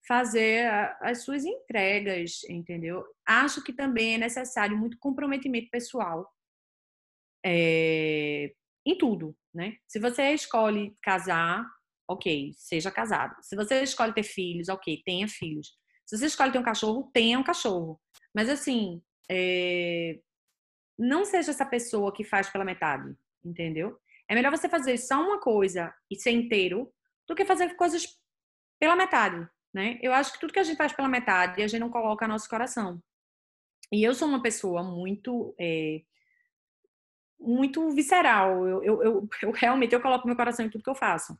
[0.07, 0.65] fazer
[1.01, 3.03] as suas entregas, entendeu?
[3.27, 6.25] Acho que também é necessário muito comprometimento pessoal
[7.45, 8.53] é,
[8.85, 9.75] em tudo, né?
[9.85, 11.65] Se você escolhe casar,
[12.09, 13.35] ok, seja casado.
[13.41, 15.77] Se você escolhe ter filhos, ok, tenha filhos.
[16.05, 17.99] Se você escolhe ter um cachorro, tenha um cachorro.
[18.33, 20.17] Mas assim, é,
[20.97, 23.99] não seja essa pessoa que faz pela metade, entendeu?
[24.29, 26.91] É melhor você fazer só uma coisa e ser inteiro
[27.27, 28.05] do que fazer coisas
[28.79, 29.97] pela metade, né?
[30.01, 32.49] Eu acho que tudo que a gente faz pela metade, a gente não coloca nosso
[32.49, 33.01] coração.
[33.91, 36.01] E eu sou uma pessoa muito é,
[37.39, 38.67] muito visceral.
[38.67, 41.37] Eu, eu, eu, eu, realmente eu coloco meu coração em tudo que eu faço.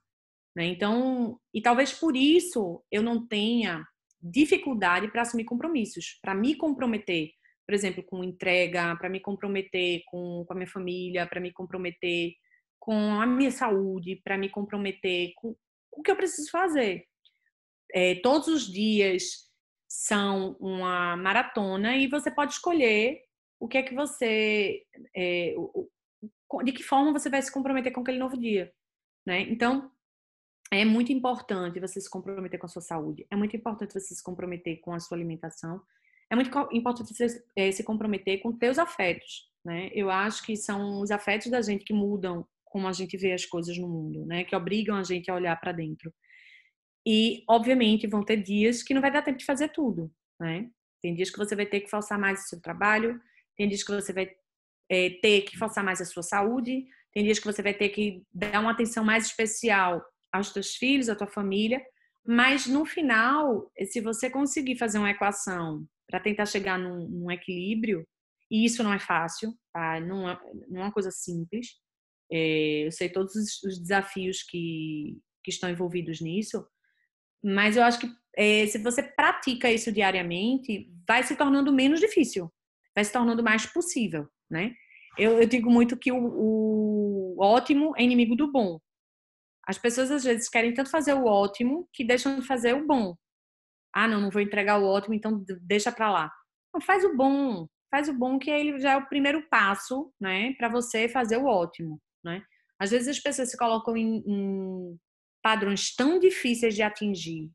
[0.56, 0.66] Né?
[0.66, 3.86] Então, e talvez por isso eu não tenha
[4.22, 7.32] dificuldade para assumir compromissos, para me comprometer,
[7.66, 12.34] por exemplo, com entrega, para me comprometer com, com a minha família, para me comprometer
[12.88, 15.54] com a minha saúde, para me comprometer com
[15.92, 17.06] o que eu preciso fazer.
[17.94, 19.52] É, todos os dias
[19.90, 23.20] são uma maratona e você pode escolher
[23.60, 25.54] o que é que você, é,
[26.64, 28.72] de que forma você vai se comprometer com aquele novo dia,
[29.26, 29.42] né?
[29.42, 29.92] Então,
[30.72, 34.24] é muito importante você se comprometer com a sua saúde, é muito importante você se
[34.24, 35.82] comprometer com a sua alimentação,
[36.30, 39.90] é muito importante você é, se comprometer com teus afetos, né?
[39.94, 43.46] Eu acho que são os afetos da gente que mudam como a gente vê as
[43.46, 44.44] coisas no mundo, né?
[44.44, 46.14] Que obrigam a gente a olhar para dentro.
[47.06, 50.70] E, obviamente, vão ter dias que não vai dar tempo de fazer tudo, né?
[51.02, 53.20] Tem dias que você vai ter que forçar mais o seu trabalho,
[53.56, 54.30] tem dias que você vai
[54.90, 58.24] é, ter que forçar mais a sua saúde, tem dias que você vai ter que
[58.34, 61.82] dar uma atenção mais especial aos teus filhos, à tua família,
[62.26, 68.06] mas no final, se você conseguir fazer uma equação para tentar chegar num, num, equilíbrio,
[68.52, 70.00] e isso não é fácil, tá?
[70.02, 71.68] não, é, não é uma coisa simples,
[72.30, 76.66] eu sei todos os, os desafios que, que estão envolvidos nisso,
[77.44, 82.52] mas eu acho que é, se você pratica isso diariamente, vai se tornando menos difícil,
[82.96, 84.74] vai se tornando mais possível, né?
[85.18, 88.80] Eu, eu digo muito que o, o ótimo é inimigo do bom.
[89.68, 93.16] As pessoas às vezes querem tanto fazer o ótimo que deixam de fazer o bom.
[93.94, 96.32] Ah, não, não vou entregar o ótimo, então deixa para lá.
[96.74, 100.54] Não, faz o bom, faz o bom que ele já é o primeiro passo, né,
[100.54, 102.44] para você fazer o ótimo, né?
[102.80, 105.00] Às vezes as pessoas se colocam em, em
[105.42, 107.50] padrões tão difíceis de atingir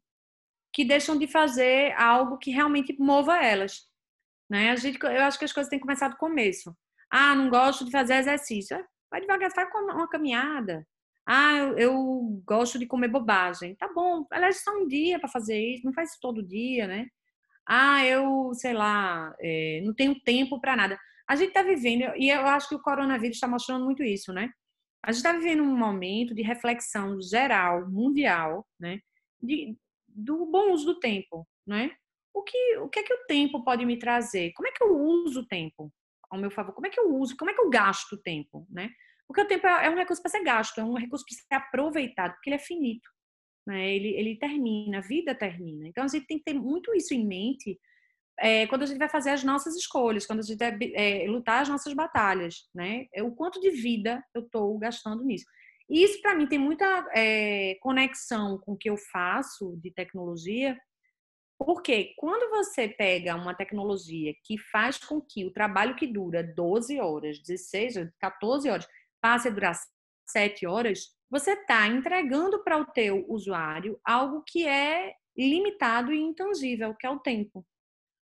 [0.73, 3.83] que deixam de fazer algo que realmente mova elas.
[4.51, 4.71] Né?
[4.71, 6.75] A gente, eu acho que as coisas têm que começar do começo.
[7.11, 8.77] Ah, não gosto de fazer exercício.
[8.77, 10.87] É, vai devagar, faz uma caminhada.
[11.27, 13.77] Ah, eu, eu, gosto de comer bobagem.
[13.77, 17.07] Tá bom, aliás, só um dia para fazer isso, não faz isso todo dia, né?
[17.67, 20.99] Ah, eu, sei lá, é, não tenho tempo para nada.
[21.29, 24.51] A gente está vivendo, e eu acho que o coronavírus está mostrando muito isso, né?
[25.03, 29.01] A gente está vivendo um momento de reflexão geral, mundial, né?
[29.43, 31.91] De, do bom uso do tempo, né?
[32.33, 34.53] O que, o que é que o tempo pode me trazer?
[34.53, 35.93] Como é que eu uso o tempo
[36.31, 36.73] ao meu favor?
[36.73, 37.37] Como é que eu uso?
[37.37, 38.91] Como é que eu gasto o tempo, né?
[39.27, 41.65] Porque o tempo é, é um recurso para ser gasto, é um recurso para ser
[41.65, 43.09] aproveitado, porque ele é finito,
[43.67, 43.95] né?
[43.95, 45.89] Ele, ele termina, a vida termina.
[45.89, 47.79] Então a gente tem que ter muito isso em mente
[48.43, 51.63] é, quando a gente vai fazer as nossas escolhas, quando a gente vai é, lutar
[51.63, 53.07] as nossas batalhas, né?
[53.15, 55.45] É o quanto de vida eu estou gastando nisso.
[55.89, 60.77] E isso, para mim, tem muita é, conexão com o que eu faço de tecnologia,
[61.57, 66.99] porque quando você pega uma tecnologia que faz com que o trabalho que dura 12
[66.99, 68.89] horas, 16, 14 horas,
[69.21, 69.77] passe a durar
[70.29, 76.93] 7 horas, você está entregando para o teu usuário algo que é limitado e intangível,
[76.97, 77.65] que é o tempo.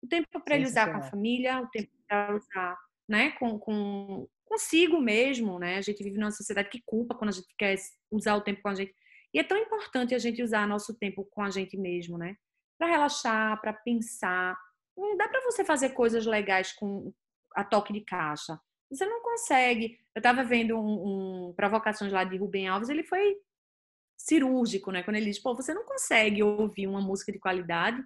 [0.02, 2.76] O tempo para ele usar com a família, o tempo para usar
[3.08, 5.76] né, com, com, consigo mesmo, né?
[5.76, 7.76] A gente vive numa sociedade que culpa quando a gente quer
[8.10, 8.94] usar o tempo com a gente.
[9.34, 12.36] E é tão importante a gente usar nosso tempo com a gente mesmo, né?
[12.78, 14.56] Para relaxar, para pensar.
[14.96, 17.12] Não dá para você fazer coisas legais com
[17.54, 18.58] a toque de caixa.
[18.90, 19.98] Você não consegue.
[20.14, 23.38] Eu estava vendo um, um, provocações lá de Rubem Alves, ele foi
[24.18, 25.02] cirúrgico, né?
[25.02, 28.02] Quando ele diz, pô, você não consegue ouvir uma música de qualidade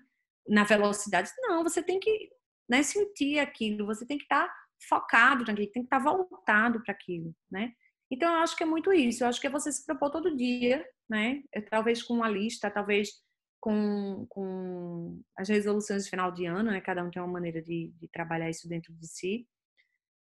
[0.49, 1.31] na velocidade.
[1.39, 2.31] Não, você tem que
[2.69, 4.55] né, sentir aquilo, você tem que estar tá
[4.89, 7.73] focado naquilo, tem que estar tá voltado para aquilo, né?
[8.11, 9.25] Então, eu acho que é muito isso.
[9.25, 11.43] Eu acho que é você se propor todo dia, né?
[11.53, 13.11] É, talvez com uma lista, talvez
[13.61, 16.81] com, com as resoluções de final de ano, né?
[16.81, 19.47] Cada um tem uma maneira de, de trabalhar isso dentro de si.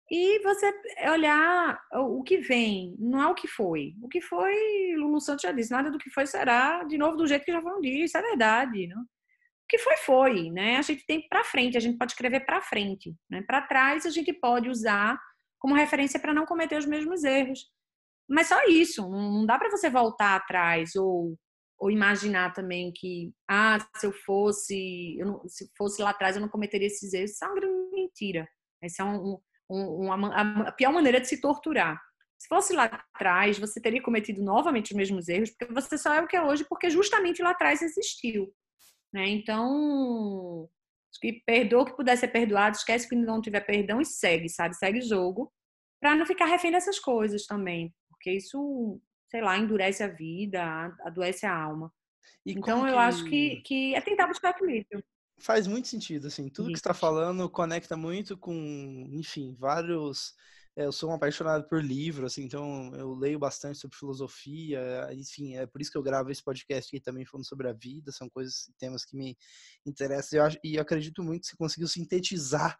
[0.10, 0.71] E você
[1.12, 3.95] olhar o que vem, não é o que foi.
[4.01, 7.25] O que foi, Lulu Santos já disse, nada do que foi será de novo do
[7.25, 8.06] jeito que já foi um dia.
[8.06, 9.04] Isso é verdade, não?
[9.67, 10.78] Que foi, foi, né?
[10.78, 13.41] A gente tem para frente, a gente pode escrever para frente, né?
[13.41, 15.19] Para trás a gente pode usar
[15.60, 17.71] como referência para não cometer os mesmos erros.
[18.30, 21.36] Mas só isso, não dá para você voltar atrás ou,
[21.80, 26.41] ou imaginar também que, ah, se eu fosse, eu não, se fosse lá atrás eu
[26.41, 27.32] não cometeria esses erros.
[27.32, 28.47] Isso é uma grande mentira.
[28.82, 31.99] Essa é um, um, uma, a pior maneira de se torturar.
[32.38, 36.21] Se fosse lá atrás, você teria cometido novamente os mesmos erros, porque você só é
[36.21, 38.54] o que é hoje, porque justamente lá atrás existiu.
[39.15, 39.30] Né?
[39.30, 40.69] Então,
[41.10, 44.49] acho que perdoa o que puder ser perdoado, esquece que não tiver perdão e segue,
[44.49, 44.75] sabe?
[44.75, 45.49] Segue o jogo,
[46.01, 48.99] para não ficar refém dessas coisas também, porque isso,
[49.32, 51.93] sei lá, endurece a vida, adoece a alma.
[52.45, 52.99] E então, eu que...
[52.99, 55.01] acho que, que é tentar buscar equilíbrio.
[55.38, 56.73] Faz muito sentido, assim, tudo isso.
[56.73, 60.34] que está falando conecta muito com, enfim, vários
[60.75, 65.65] eu sou um apaixonado por livro, assim, então eu leio bastante sobre filosofia, enfim, é
[65.65, 68.69] por isso que eu gravo esse podcast aqui também falando sobre a vida, são coisas,
[68.77, 69.37] temas que me
[69.85, 72.77] interessam, eu acho, e eu acredito muito que você conseguiu sintetizar,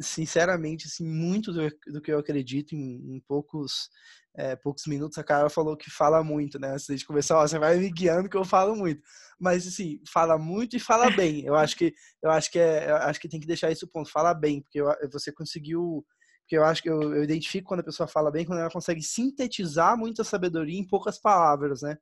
[0.00, 3.90] sinceramente, assim, muito do, do que eu acredito em, em poucos,
[4.36, 5.18] é, poucos minutos.
[5.18, 6.72] A Carla falou que fala muito, né?
[6.72, 9.02] Antes de começar, ó, você vai me guiando que eu falo muito.
[9.40, 11.44] Mas assim, fala muito e fala bem.
[11.44, 11.92] Eu acho que
[12.22, 14.10] eu acho que é, acho que tem que deixar isso ponto.
[14.10, 16.04] Fala bem, porque eu, você conseguiu
[16.42, 19.02] porque eu acho que eu, eu, identifico quando a pessoa fala bem, quando ela consegue
[19.02, 21.96] sintetizar muita sabedoria em poucas palavras, né?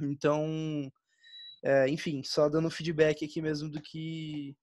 [0.00, 0.90] Então,
[1.62, 4.56] é, enfim, só dando feedback aqui mesmo do que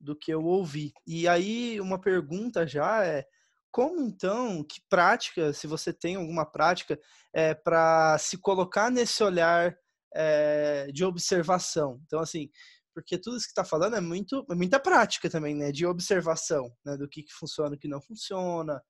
[0.00, 0.92] do que eu ouvi.
[1.06, 3.26] E aí, uma pergunta já é
[3.70, 6.98] como então, que prática, se você tem alguma prática,
[7.32, 9.76] é, para se colocar nesse olhar
[10.14, 12.00] é, de observação.
[12.06, 12.50] Então, assim,
[12.94, 15.72] porque tudo isso que está falando é muito é muita prática também, né?
[15.72, 16.96] De observação, né?
[16.96, 18.82] Do que, que funciona, o que não funciona,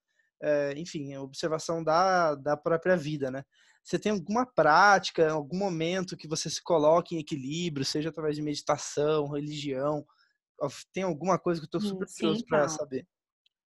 [0.43, 3.45] é, enfim, observação da, da própria vida, né?
[3.83, 8.43] Você tem alguma prática, algum momento que você se coloque em equilíbrio, seja através de
[8.43, 10.05] meditação, religião?
[10.93, 13.07] Tem alguma coisa que eu estou super curioso para saber?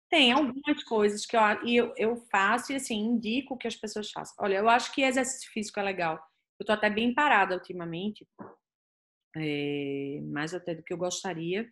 [0.09, 4.35] Tem algumas coisas que eu, eu, eu faço e assim, indico que as pessoas façam.
[4.39, 6.19] Olha, eu acho que exercício físico é legal.
[6.59, 8.27] Eu tô até bem parada ultimamente,
[9.35, 11.69] é, mais até do que eu gostaria,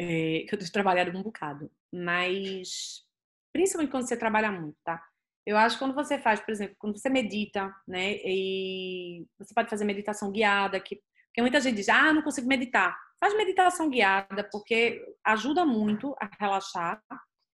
[0.00, 1.70] é, que eu tenho trabalhado um bocado.
[1.92, 3.04] Mas,
[3.52, 5.02] principalmente quando você trabalha muito, tá?
[5.44, 9.68] Eu acho que quando você faz, por exemplo, quando você medita, né, e você pode
[9.68, 12.96] fazer meditação guiada, que, porque muita gente diz, ah, não consigo meditar.
[13.18, 17.02] Faz meditação guiada, porque ajuda muito a relaxar,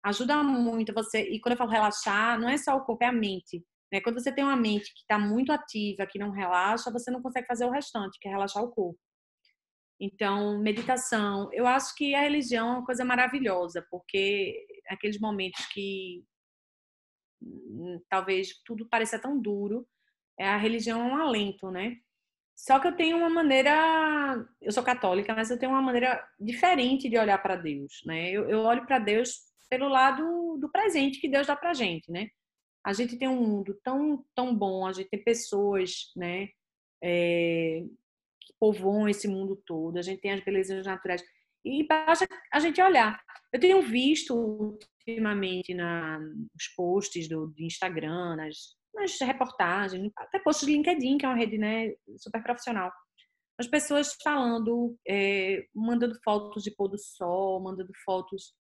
[0.05, 1.23] ajuda muito você.
[1.23, 3.65] E quando eu falo relaxar, não é só o corpo, é a mente.
[3.93, 4.01] Né?
[4.01, 7.47] Quando você tem uma mente que está muito ativa, que não relaxa, você não consegue
[7.47, 8.99] fazer o restante, que é relaxar o corpo.
[10.01, 11.49] Então, meditação.
[11.53, 16.25] Eu acho que a religião é uma coisa maravilhosa, porque aqueles momentos que
[17.43, 19.87] hum, talvez tudo pareça tão duro,
[20.39, 21.99] é a religião é um alento, né?
[22.57, 27.09] Só que eu tenho uma maneira, eu sou católica, mas eu tenho uma maneira diferente
[27.09, 28.31] de olhar para Deus, né?
[28.31, 32.29] Eu, eu olho para Deus pelo lado do presente que Deus dá para gente, né?
[32.85, 36.49] A gente tem um mundo tão tão bom, a gente tem pessoas, né?
[37.03, 37.83] É,
[38.41, 41.23] que povoam esse mundo todo, a gente tem as belezas naturais
[41.65, 43.21] e basta a gente olhar.
[43.53, 50.67] Eu tenho visto ultimamente na, nos posts do, do Instagram, nas nas reportagens, até posts
[50.67, 52.93] de LinkedIn, que é uma rede né, super profissional.
[53.59, 58.55] As pessoas falando, é, mandando fotos de pôr do sol, mandando fotos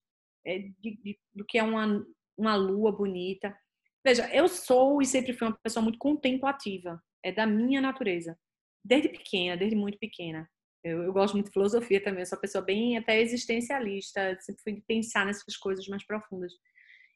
[0.46, 2.06] é, de, de, do que é uma,
[2.38, 3.56] uma lua bonita.
[4.04, 8.38] Veja, eu sou e sempre fui uma pessoa muito contemplativa, é da minha natureza,
[8.84, 10.50] desde pequena, desde muito pequena.
[10.84, 14.64] Eu, eu gosto muito de filosofia também, eu sou uma pessoa bem até existencialista, sempre
[14.64, 16.52] fui de pensar nessas coisas mais profundas.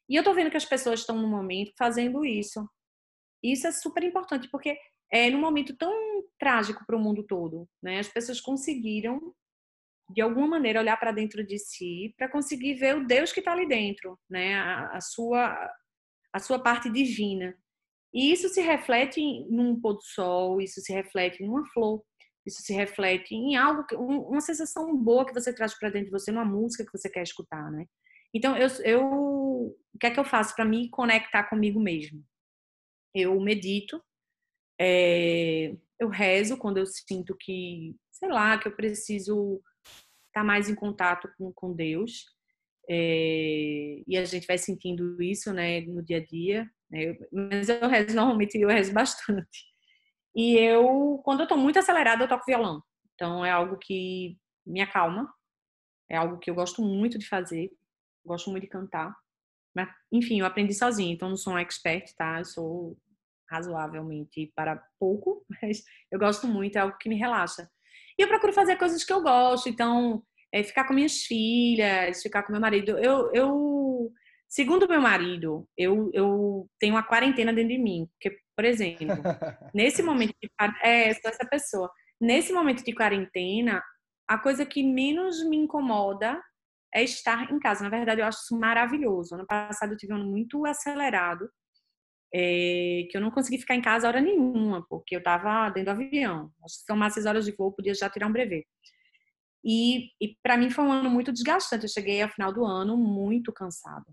[0.08, 2.64] E eu tô vendo que as pessoas estão no momento fazendo isso,
[3.42, 4.78] isso é super importante, porque
[5.10, 5.92] é num momento tão
[6.38, 7.98] trágico para o mundo todo, né?
[7.98, 9.34] As pessoas conseguiram
[10.10, 13.52] de alguma maneira olhar para dentro de si para conseguir ver o Deus que está
[13.52, 14.54] ali dentro, né?
[14.54, 15.72] A, a, sua
[16.36, 17.56] a sua parte divina.
[18.12, 22.02] E isso se reflete num pôr do sol, isso se reflete numa flor,
[22.46, 26.30] isso se reflete em algo, uma sensação boa que você traz para dentro de você,
[26.30, 27.86] numa música que você quer escutar, né?
[28.34, 29.04] Então eu, eu
[29.94, 32.22] o que é que eu faço para me conectar comigo mesmo?
[33.14, 34.02] eu medito,
[34.78, 39.62] é, eu rezo quando eu sinto que, sei lá, que eu preciso
[40.26, 42.26] estar mais em contato com, com Deus.
[42.88, 46.68] É, e a gente vai sentindo isso, né, no dia a dia.
[46.90, 49.64] Né, mas eu rezo normalmente, eu rezo bastante.
[50.34, 52.82] E eu, quando eu tô muito acelerada, eu toco violão.
[53.14, 55.32] Então é algo que me acalma,
[56.10, 57.70] é algo que eu gosto muito de fazer,
[58.24, 59.14] gosto muito de cantar.
[59.74, 62.38] Mas, enfim, eu aprendi sozinha, então não sou um expert, tá?
[62.38, 62.98] Eu sou
[63.48, 67.68] razoavelmente para pouco, mas eu gosto muito, é algo que me relaxa.
[68.18, 70.22] E eu procuro fazer coisas que eu gosto, então,
[70.52, 72.98] é ficar com minhas filhas, ficar com meu marido.
[72.98, 74.12] Eu, eu
[74.48, 79.06] segundo meu marido, eu, eu tenho uma quarentena dentro de mim, porque, por exemplo,
[79.74, 80.50] nesse momento de
[80.82, 81.90] é, sou essa pessoa.
[82.20, 83.82] Nesse momento de quarentena,
[84.28, 86.40] a coisa que menos me incomoda
[86.94, 87.84] é estar em casa.
[87.84, 89.34] Na verdade, eu acho isso maravilhoso.
[89.34, 91.48] Ano passado eu tive um ano muito acelerado
[92.34, 96.02] é, que eu não consegui ficar em casa hora nenhuma, porque eu estava dentro do
[96.02, 96.50] avião.
[96.64, 98.66] Acho que são mais seis horas de voo, podia já tirar um brevet.
[99.68, 101.84] E, e para mim foi um ano muito desgastante.
[101.84, 104.06] Eu cheguei ao final do ano muito cansada.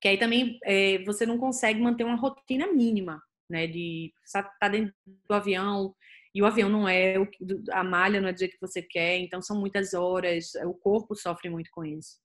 [0.00, 3.68] Que aí também é, você não consegue manter uma rotina mínima, né?
[3.68, 5.94] De estar tá dentro do avião
[6.34, 7.14] e o avião não é
[7.70, 10.52] a malha não é do jeito que você quer, então são muitas horas.
[10.66, 12.18] O corpo sofre muito com isso.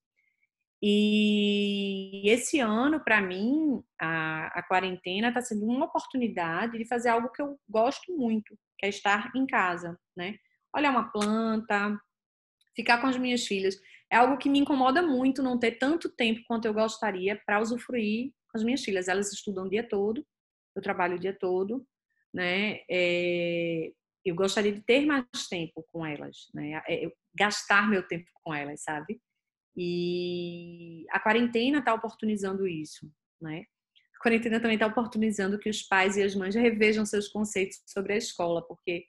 [0.83, 7.31] E esse ano, para mim, a, a quarentena está sendo uma oportunidade de fazer algo
[7.31, 10.35] que eu gosto muito, que é estar em casa, né?
[10.75, 11.95] Olhar uma planta,
[12.75, 13.79] ficar com as minhas filhas.
[14.09, 18.31] É algo que me incomoda muito não ter tanto tempo quanto eu gostaria para usufruir
[18.51, 19.07] com as minhas filhas.
[19.07, 20.25] Elas estudam o dia todo,
[20.75, 21.85] eu trabalho o dia todo,
[22.33, 22.79] né?
[22.89, 23.91] É,
[24.25, 26.81] eu gostaria de ter mais tempo com elas, né?
[26.87, 29.21] É, gastar meu tempo com elas, sabe?
[29.75, 33.09] E a quarentena está oportunizando isso,
[33.41, 33.63] né?
[34.15, 38.13] A quarentena também está oportunizando que os pais e as mães revejam seus conceitos sobre
[38.13, 39.05] a escola, porque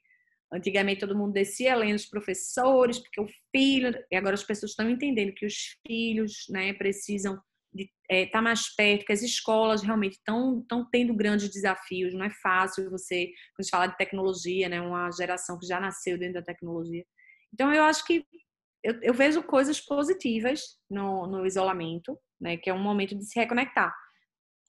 [0.52, 4.88] antigamente todo mundo descia lendo os professores, porque o filho, e agora as pessoas estão
[4.88, 7.40] entendendo que os filhos, né, precisam
[7.74, 12.30] estar é, tá mais perto, que as escolas realmente estão tendo grandes desafios, não é
[12.30, 16.34] fácil você, quando a gente fala de tecnologia, né, uma geração que já nasceu dentro
[16.34, 17.04] da tecnologia.
[17.52, 18.24] Então, eu acho que
[18.82, 23.38] eu, eu vejo coisas positivas no, no isolamento, né, que é um momento de se
[23.38, 23.94] reconectar.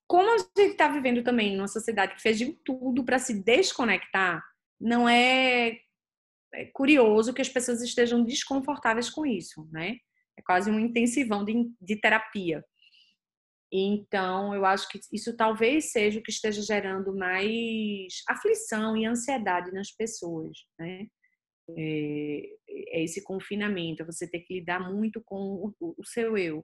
[0.07, 4.43] Como a gente está vivendo também numa sociedade que fez de tudo para se desconectar,
[4.80, 5.80] não é,
[6.53, 9.97] é curioso que as pessoas estejam desconfortáveis com isso, né?
[10.38, 12.63] É quase um intensivão de, de terapia.
[13.71, 19.71] Então, eu acho que isso talvez seja o que esteja gerando mais aflição e ansiedade
[19.71, 21.07] nas pessoas, né?
[21.69, 26.63] É, é esse confinamento, é você ter que lidar muito com o, o seu eu.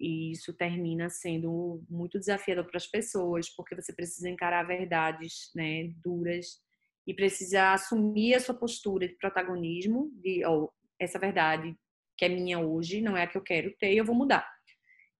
[0.00, 5.88] E isso termina sendo muito desafiador para as pessoas, porque você precisa encarar verdades né,
[6.04, 6.60] duras
[7.08, 11.74] e precisa assumir a sua postura de protagonismo, de oh, essa verdade
[12.18, 14.46] que é minha hoje não é a que eu quero ter e eu vou mudar.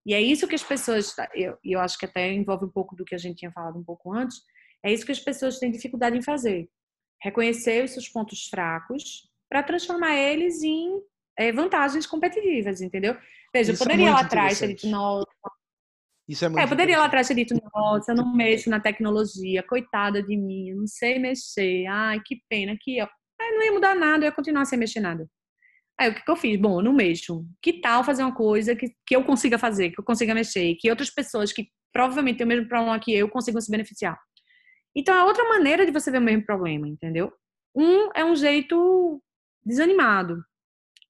[0.05, 3.05] E é isso que as pessoas, eu, eu acho que até envolve um pouco do
[3.05, 4.43] que a gente tinha falado um pouco antes,
[4.85, 6.69] é isso que as pessoas têm dificuldade em fazer.
[7.23, 11.01] Reconhecer os seus pontos fracos para transformar eles em
[11.39, 13.17] é, vantagens competitivas, entendeu?
[13.55, 15.27] Veja, isso eu é poderia é lá atrás ter dito, nossa.
[16.29, 18.79] Isso é muito é, eu poderia lá atrás ter dito, nossa, eu não mexo na
[18.79, 23.09] tecnologia, coitada de mim, eu não sei mexer, ai, que pena, que ó.
[23.41, 25.27] Aí não ia mudar nada, eu ia continuar sem mexer nada.
[25.99, 26.61] Aí o que, que eu fiz?
[26.61, 27.45] Bom, eu não mexo.
[27.63, 30.91] Que tal fazer uma coisa que, que eu consiga fazer, que eu consiga mexer, que
[30.91, 34.19] outras pessoas que provavelmente têm o mesmo problema que eu consigam se beneficiar?
[34.95, 37.33] Então é outra maneira de você ver o mesmo problema, entendeu?
[37.75, 39.23] Um é um jeito
[39.65, 40.43] desanimado.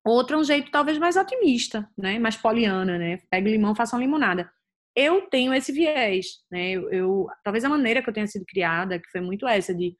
[0.05, 2.19] Outro é um jeito talvez mais otimista, né?
[2.19, 3.19] Mais poliana, né?
[3.31, 4.51] Pega limão, faça uma limonada.
[4.97, 6.71] Eu tenho esse viés, né?
[6.73, 9.97] Eu, eu, talvez a maneira que eu tenha sido criada, que foi muito essa de,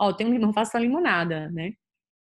[0.00, 1.72] ó, oh, um faça limonada, né?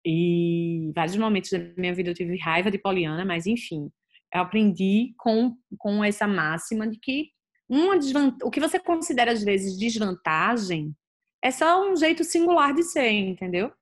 [0.04, 3.90] E vários momentos da minha vida eu tive raiva de Poliana, mas enfim,
[4.32, 7.30] eu aprendi com, com essa máxima de que
[7.68, 7.96] uma
[8.44, 10.94] o que você considera às vezes desvantagem
[11.42, 13.72] é só um jeito singular de ser, entendeu?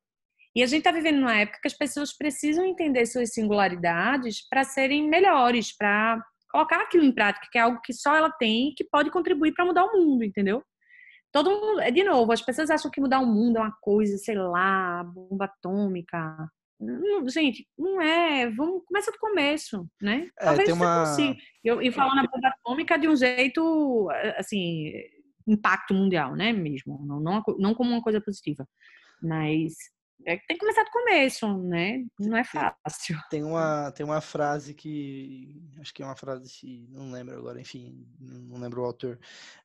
[0.57, 4.65] E a gente está vivendo numa época que as pessoas precisam entender suas singularidades para
[4.65, 6.25] serem melhores, para
[6.55, 9.53] colocar aquilo em prática, que é algo que só ela tem e que pode contribuir
[9.53, 10.63] para mudar o mundo, entendeu?
[11.35, 14.17] todo mundo, é, de novo, as pessoas acham que mudar o mundo é uma coisa,
[14.19, 16.49] sei lá, bomba atômica.
[16.79, 18.49] Não, gente, não é.
[18.51, 20.29] Vamos começa do começo, né?
[20.39, 21.01] É, Talvez tem uma...
[21.01, 21.37] consiga.
[21.65, 24.93] Eu, e falando na bomba atômica de um jeito, assim,
[25.45, 26.53] impacto mundial, né?
[26.53, 28.65] Mesmo, não, não, não como uma coisa positiva,
[29.21, 29.75] mas
[30.27, 32.05] é que tem que começar do começo, né?
[32.19, 33.19] Não é fácil.
[33.31, 35.61] Tem uma, tem uma frase que.
[35.81, 39.19] Acho que é uma frase, não lembro agora, enfim, não lembro o autor.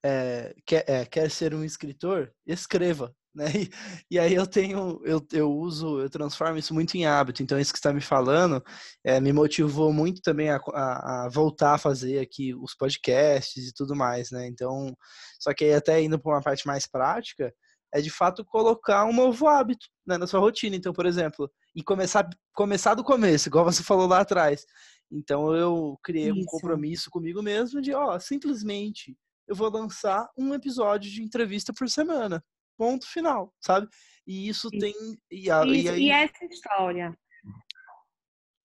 [0.04, 2.34] É, quer, é, quer ser um escritor?
[2.46, 3.14] Escreva.
[3.36, 3.46] Né?
[3.56, 3.70] E,
[4.16, 7.44] e, aí eu tenho, eu, eu uso, eu transformo isso muito em hábito.
[7.44, 8.62] Então, isso que está me falando
[9.04, 13.72] é, me motivou muito também a, a, a, voltar a fazer aqui os podcasts e
[13.74, 14.48] tudo mais, né?
[14.48, 14.98] Então,
[15.40, 17.54] só que aí até indo para uma parte mais prática,
[17.94, 20.76] é de fato colocar um novo hábito né, na sua rotina.
[20.76, 24.66] Então, por exemplo, e começar, começar do começo, igual você falou lá atrás.
[25.12, 26.40] Então, eu criei Isso.
[26.40, 29.18] um compromisso comigo mesmo de, ó, simplesmente
[29.48, 32.44] eu vou lançar um episódio de entrevista por semana.
[32.78, 33.88] Ponto final, sabe?
[34.26, 34.80] E isso, isso.
[34.80, 34.94] tem.
[35.32, 36.02] E, a, isso, e, aí...
[36.04, 37.18] e, essa história.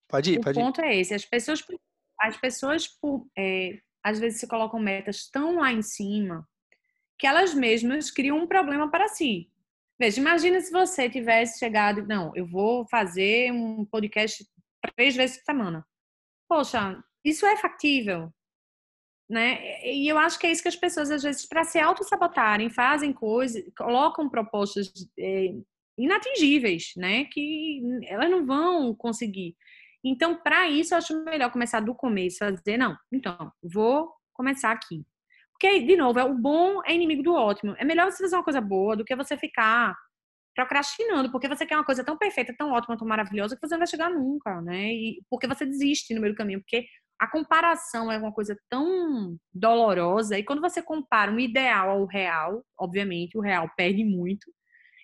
[0.06, 0.62] Pode ir, o pode ir.
[0.62, 1.14] O ponto é esse.
[1.14, 1.64] As pessoas,
[2.20, 2.88] as pessoas
[3.36, 6.46] é, às vezes se colocam metas tão lá em cima
[7.18, 9.50] que elas mesmas criam um problema para si.
[9.98, 14.44] Veja, imagina se você tivesse chegado, não, eu vou fazer um podcast
[14.96, 15.86] três vezes por semana.
[16.48, 18.32] Poxa, isso é factível,
[19.30, 19.84] né?
[19.86, 23.12] E eu acho que é isso que as pessoas às vezes para se auto-sabotarem fazem
[23.12, 25.54] coisas, colocam propostas é,
[25.96, 27.24] inatingíveis, né?
[27.26, 29.56] Que elas não vão conseguir.
[30.04, 35.02] Então, para isso, eu acho melhor começar do começo, fazer, não, então, vou começar aqui.
[35.64, 37.74] Porque, de novo, é o bom é inimigo do ótimo.
[37.78, 39.96] É melhor você fazer uma coisa boa do que você ficar
[40.54, 43.78] procrastinando, porque você quer uma coisa tão perfeita, tão ótima, tão maravilhosa, que você não
[43.78, 44.92] vai chegar nunca, né?
[44.92, 46.84] E porque você desiste no meio do caminho, porque
[47.18, 52.62] a comparação é uma coisa tão dolorosa, e quando você compara o ideal ao real,
[52.78, 54.52] obviamente, o real perde muito,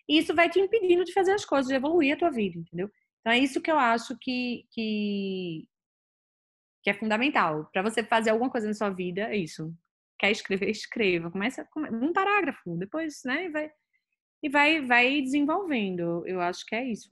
[0.08, 2.90] e isso vai te impedindo de fazer as coisas, de evoluir a tua vida, entendeu?
[3.20, 5.66] Então é isso que eu acho que, que,
[6.82, 7.68] que é fundamental.
[7.72, 9.74] Para você fazer alguma coisa na sua vida, é isso
[10.20, 11.30] quer escrever, escreva.
[11.30, 13.70] Começa um parágrafo, depois, né, vai,
[14.42, 16.24] e vai, vai desenvolvendo.
[16.26, 17.08] Eu acho que é isso.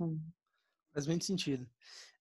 [0.92, 1.66] Faz muito sentido.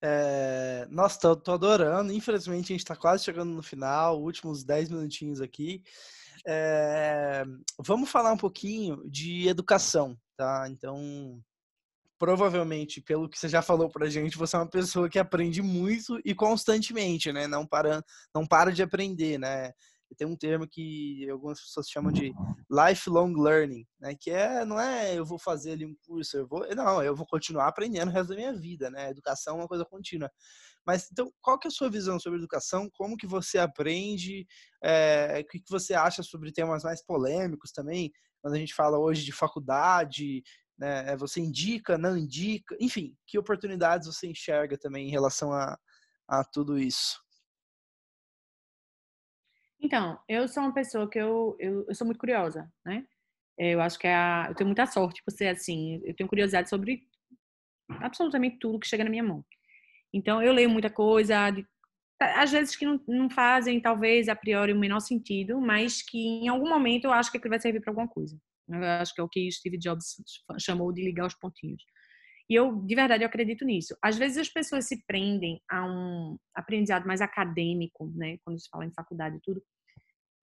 [0.02, 0.88] É...
[0.90, 2.14] Nossa, tô, tô, adorando.
[2.14, 5.84] Infelizmente, a gente está quase chegando no final, últimos 10 minutinhos aqui.
[6.46, 7.44] É...
[7.80, 10.68] Vamos falar um pouquinho de educação, tá?
[10.70, 11.42] Então,
[12.18, 16.20] provavelmente, pelo que você já falou pra gente, você é uma pessoa que aprende muito
[16.24, 17.48] e constantemente, né?
[17.48, 19.74] Não para, não para de aprender, né?
[20.16, 22.34] Tem um termo que algumas pessoas chamam de
[22.70, 24.16] lifelong learning, né?
[24.20, 27.26] Que é não é eu vou fazer ali um curso, eu vou não, eu vou
[27.26, 29.10] continuar aprendendo o resto da minha vida, né?
[29.10, 30.32] Educação é uma coisa contínua.
[30.86, 32.89] Mas então, qual que é a sua visão sobre educação?
[32.91, 34.47] Como que você aprende?
[34.84, 38.12] É, o que você acha sobre temas mais polêmicos também?
[38.41, 40.43] Quando a gente fala hoje de faculdade,
[40.78, 41.12] né?
[41.12, 45.78] É, você indica, não indica, enfim, que oportunidades você enxerga também em relação a,
[46.28, 47.26] a tudo isso?
[49.80, 53.05] Então, eu sou uma pessoa que eu, eu, eu sou muito curiosa, né?
[53.57, 56.01] Eu acho que é a, eu tenho muita sorte por ser assim.
[56.03, 57.03] Eu tenho curiosidade sobre
[57.89, 59.43] absolutamente tudo que chega na minha mão.
[60.13, 61.65] Então, eu leio muita coisa, de,
[62.19, 66.47] às vezes que não, não, fazem, talvez, a priori, o menor sentido, mas que em
[66.47, 68.38] algum momento eu acho que aquilo vai servir para alguma coisa.
[68.67, 70.15] Eu acho que é o que Steve Jobs
[70.59, 71.84] chamou de ligar os pontinhos.
[72.50, 73.98] E eu, de verdade, eu acredito nisso.
[74.02, 78.86] Às vezes as pessoas se prendem a um aprendizado mais acadêmico, né, quando se fala
[78.86, 79.62] em faculdade e tudo,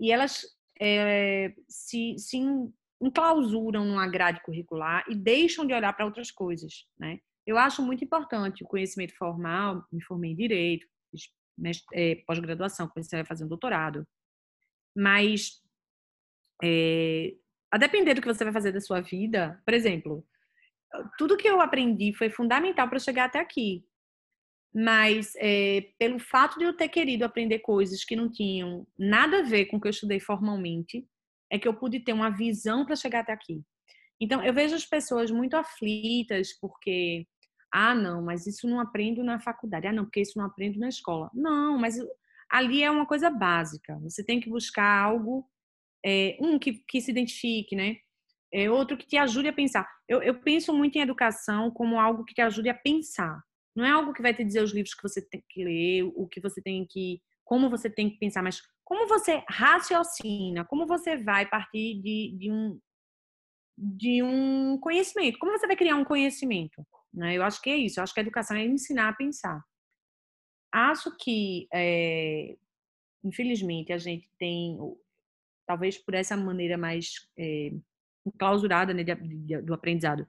[0.01, 0.43] e elas
[0.81, 2.39] é, se, se
[3.01, 7.19] enclausuram numa grade curricular e deixam de olhar para outras coisas, né?
[7.47, 10.87] Eu acho muito importante o conhecimento formal, me formei em Direito,
[11.93, 14.07] é, pós-graduação, comecei a fazer um doutorado,
[14.97, 15.61] mas
[16.63, 17.35] é,
[17.71, 20.27] a depender do que você vai fazer da sua vida, por exemplo,
[21.19, 23.85] tudo que eu aprendi foi fundamental para chegar até aqui.
[24.75, 29.43] Mas é, pelo fato de eu ter querido aprender coisas que não tinham nada a
[29.43, 31.07] ver com o que eu estudei formalmente,
[31.51, 33.63] é que eu pude ter uma visão para chegar até aqui.
[34.21, 37.27] Então, eu vejo as pessoas muito aflitas porque,
[37.73, 39.87] ah, não, mas isso não aprendo na faculdade.
[39.87, 41.31] Ah, não, porque isso não aprendo na escola.
[41.35, 41.97] Não, mas
[42.51, 43.99] ali é uma coisa básica.
[44.03, 45.49] Você tem que buscar algo,
[46.05, 47.97] é, um, que, que se identifique, né?
[48.55, 49.85] É outro que te ajude a pensar.
[50.09, 53.43] Eu, eu penso muito em educação como algo que te ajude a pensar.
[53.75, 56.29] Não é algo que vai te dizer os livros que você tem que ler, o
[56.29, 61.17] que você tem que, como você tem que pensar, mas como você raciocina, como você
[61.17, 62.79] vai partir de, de um
[63.77, 67.37] de um conhecimento, como você vai criar um conhecimento, né?
[67.37, 67.99] Eu acho que é isso.
[67.99, 69.61] Eu acho que a educação é ensinar a pensar.
[70.73, 72.57] Acho que, é,
[73.25, 74.79] infelizmente, a gente tem,
[75.67, 77.73] talvez por essa maneira mais é,
[78.27, 80.27] enclausurada né, de, de, do aprendizado.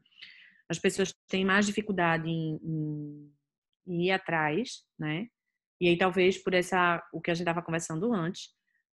[0.69, 3.31] As pessoas têm mais dificuldade em, em,
[3.87, 5.27] em, ir atrás, né?
[5.79, 8.49] E aí talvez por essa o que a gente estava conversando antes,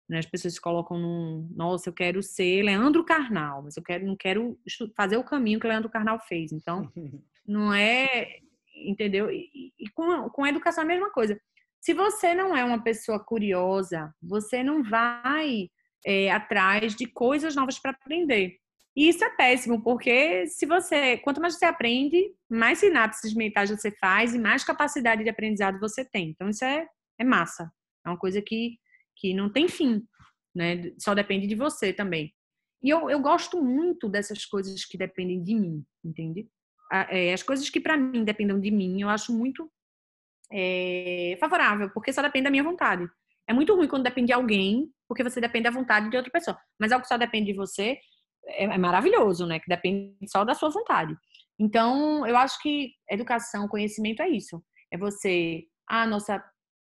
[0.09, 4.05] né, as pessoas se colocam num, nossa, eu quero ser Leandro Carnal, mas eu quero
[4.05, 4.59] não quero
[4.97, 6.53] fazer o caminho que Leandro Carnal fez.
[6.53, 6.91] Então,
[7.47, 8.41] não é,
[8.75, 9.31] entendeu?
[9.31, 11.41] E, e com, com a educação é a mesma coisa.
[11.81, 15.69] Se você não é uma pessoa curiosa, você não vai
[16.07, 18.59] é, atrás de coisas novas para aprender.
[18.95, 23.91] E isso é péssimo, porque se você, quanto mais você aprende, mais sinapses mentais você
[23.91, 26.31] faz e mais capacidade de aprendizado você tem.
[26.31, 26.87] Então isso é,
[27.19, 27.73] é massa.
[28.05, 28.79] É uma coisa que,
[29.17, 30.03] que não tem fim,
[30.55, 30.93] né?
[30.99, 32.35] Só depende de você também.
[32.83, 36.49] E eu, eu gosto muito dessas coisas que dependem de mim, entende?
[36.93, 39.71] É, as coisas que para mim dependem de mim, eu acho muito
[40.53, 43.09] é, favorável, porque só depende da minha vontade.
[43.49, 46.59] É muito ruim quando depende de alguém, porque você depende da vontade de outra pessoa.
[46.79, 47.99] Mas algo que só depende de você,
[48.47, 49.59] é, é maravilhoso, né?
[49.59, 51.17] Que depende só da sua vontade.
[51.59, 54.63] Então, eu acho que educação, conhecimento é isso.
[54.91, 56.43] É você, ah, nossa,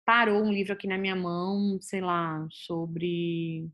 [0.05, 3.69] parou um livro aqui na minha mão, sei lá, sobre.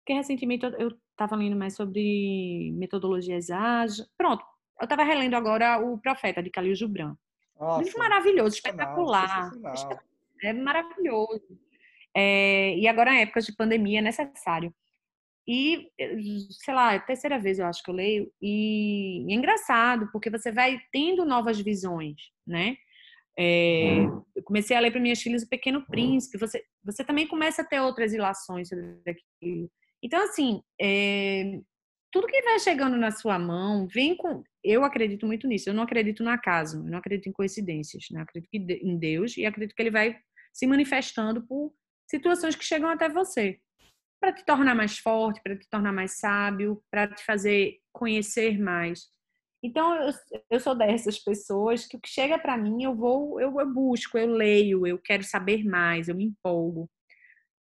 [0.00, 4.06] Porque recentemente eu estava lendo mais sobre metodologias ágeis.
[4.18, 4.44] Pronto,
[4.80, 7.16] eu estava relendo agora o Profeta de Khalil Gibran.
[7.58, 9.50] Nossa, livro maravilhoso, espetacular.
[10.42, 11.58] É maravilhoso.
[12.14, 14.74] É, e agora, em épocas de pandemia, é necessário.
[15.46, 16.16] E, eh,
[16.50, 20.30] sei lá, é a terceira vez eu acho que eu leio, e é engraçado, porque
[20.30, 22.16] você vai tendo novas visões,
[22.46, 22.76] né?
[23.36, 24.04] É,
[24.36, 27.64] eu comecei a ler para minhas filhas O Pequeno Príncipe, você, você também começa a
[27.64, 29.68] ter outras ilações sobre aquilo.
[30.02, 31.58] Então, assim, é,
[32.12, 34.44] tudo que vai chegando na sua mão vem com.
[34.62, 38.20] Eu acredito muito nisso, eu não acredito no acaso, eu não acredito em coincidências, né?
[38.20, 40.16] eu acredito em Deus e acredito que ele vai
[40.52, 41.74] se manifestando por
[42.08, 43.58] situações que chegam até você
[44.24, 49.06] para te tornar mais forte, para te tornar mais sábio, para te fazer conhecer mais.
[49.62, 50.14] Então eu,
[50.50, 54.16] eu sou dessas pessoas que o que chega para mim eu vou, eu, eu busco,
[54.16, 56.90] eu leio, eu quero saber mais, eu me empolgo.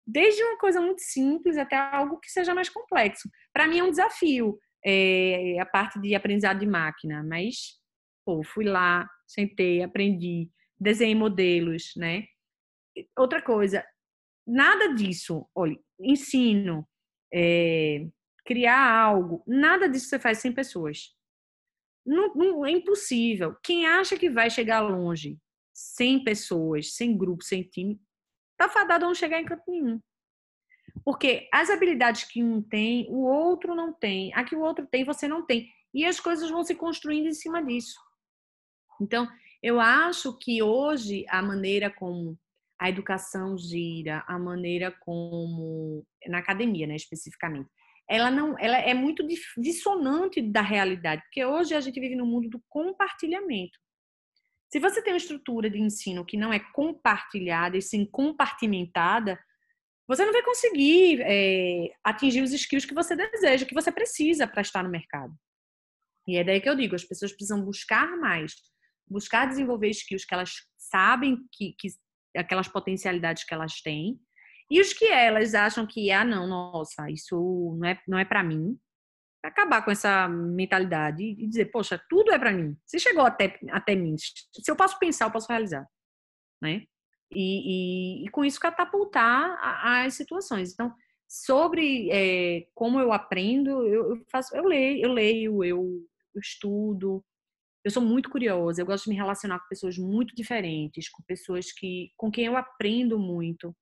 [0.05, 3.27] Desde uma coisa muito simples até algo que seja mais complexo.
[3.51, 7.79] Para mim é um desafio é, a parte de aprendizado de máquina, mas
[8.23, 10.47] pô, fui lá, sentei, aprendi,
[10.79, 12.23] desenhei modelos, né?
[13.17, 13.83] Outra coisa,
[14.45, 16.87] nada disso, olha, ensino,
[17.33, 18.07] é,
[18.45, 21.15] criar algo, nada disso você faz sem pessoas.
[22.05, 23.55] não, não, é impossível.
[23.63, 25.39] Quem acha que vai chegar longe
[25.73, 27.99] sem pessoas, sem grupo, sem time,
[28.57, 29.99] tá fadado a não chegar em canto nenhum.
[31.03, 34.33] Porque as habilidades que um tem, o outro não tem.
[34.33, 35.69] A que o outro tem, você não tem.
[35.93, 37.99] E as coisas vão se construindo em cima disso.
[38.99, 39.27] Então,
[39.63, 42.37] eu acho que hoje a maneira como
[42.81, 47.69] a educação gira, a maneira como na academia, né, especificamente,
[48.09, 49.23] ela não, ela é muito
[49.55, 53.77] dissonante da realidade, porque hoje a gente vive no mundo do compartilhamento.
[54.67, 59.39] Se você tem uma estrutura de ensino que não é compartilhada e sim compartimentada,
[60.07, 64.63] você não vai conseguir é, atingir os skills que você deseja, que você precisa para
[64.63, 65.33] estar no mercado.
[66.27, 68.55] E é daí que eu digo, as pessoas precisam buscar mais,
[69.07, 71.89] buscar desenvolver skills que elas sabem que, que
[72.35, 74.19] aquelas potencialidades que elas têm,
[74.69, 78.41] e os que elas acham que, ah, não, nossa, isso não é, não é para
[78.41, 78.79] mim,
[79.43, 82.77] acabar com essa mentalidade e dizer, poxa, tudo é para mim.
[82.85, 85.85] Se chegou até, até mim, se eu posso pensar, eu posso realizar,
[86.61, 86.83] né?
[87.33, 90.73] E, e, e com isso catapultar as situações.
[90.73, 90.93] Então,
[91.27, 97.23] sobre é, como eu aprendo, eu, eu, faço, eu leio, eu leio, eu, eu estudo,
[97.83, 101.71] eu sou muito curiosa, eu gosto de me relacionar com pessoas muito diferentes, com pessoas
[101.71, 103.75] que com quem eu aprendo muito,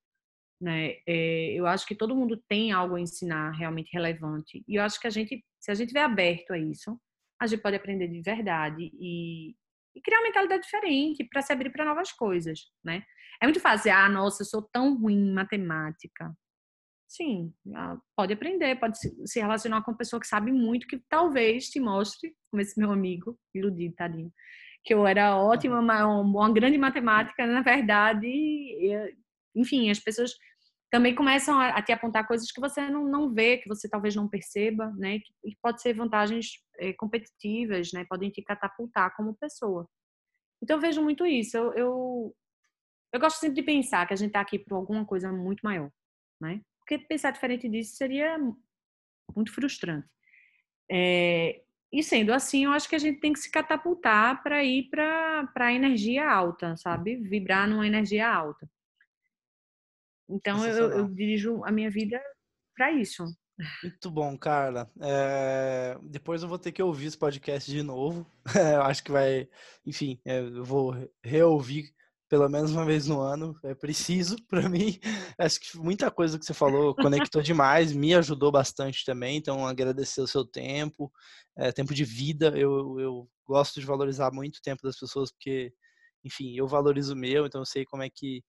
[0.61, 0.95] né?
[1.07, 4.99] É, eu acho que todo mundo tem algo a ensinar realmente relevante e eu acho
[4.99, 6.99] que a gente, se a gente estiver aberto a isso,
[7.41, 9.55] a gente pode aprender de verdade e,
[9.95, 13.03] e criar uma mentalidade diferente para se abrir para novas coisas, né?
[13.41, 16.33] É muito fácil, ah, nossa, eu sou tão ruim em matemática.
[17.09, 21.67] Sim, ah, pode aprender, pode se relacionar com uma pessoa que sabe muito, que talvez
[21.67, 24.31] te mostre, como esse meu amigo, iludido, tadinho,
[24.83, 28.27] que eu era ótima, uma, uma grande matemática, na verdade,
[29.55, 30.35] enfim, as pessoas
[30.91, 34.29] também começam a, te apontar coisas que você não, não vê, que você talvez não
[34.29, 39.87] perceba, né, que pode ser vantagens é, competitivas, né, podem te catapultar como pessoa.
[40.61, 42.35] Então eu vejo muito isso, eu, eu,
[43.13, 45.89] eu gosto sempre de pensar que a gente está aqui por alguma coisa muito maior,
[46.39, 48.35] né, porque pensar diferente disso seria
[49.35, 50.07] muito frustrante.
[50.91, 51.61] É,
[51.93, 55.47] e sendo assim, eu acho que a gente tem que se catapultar para ir para
[55.55, 57.15] a energia alta, sabe?
[57.17, 58.67] Vibrar numa energia alta.
[60.27, 62.19] Então eu, eu, dirijo a minha vida
[62.75, 63.23] para isso.
[63.83, 64.91] Muito bom, Carla.
[65.01, 68.25] É, depois eu vou ter que ouvir esse podcast de novo.
[68.73, 69.47] eu acho que vai,
[69.85, 71.93] enfim, é, eu vou reouvir
[72.29, 74.99] pelo menos uma vez no ano, é preciso para mim.
[75.37, 79.37] Acho que muita coisa que você falou conectou demais, me ajudou bastante também.
[79.37, 81.11] Então, agradecer o seu tempo,
[81.57, 82.53] é, tempo de vida.
[82.55, 85.73] Eu, eu gosto de valorizar muito o tempo das pessoas, porque,
[86.23, 88.43] enfim, eu valorizo o meu, então eu sei como é que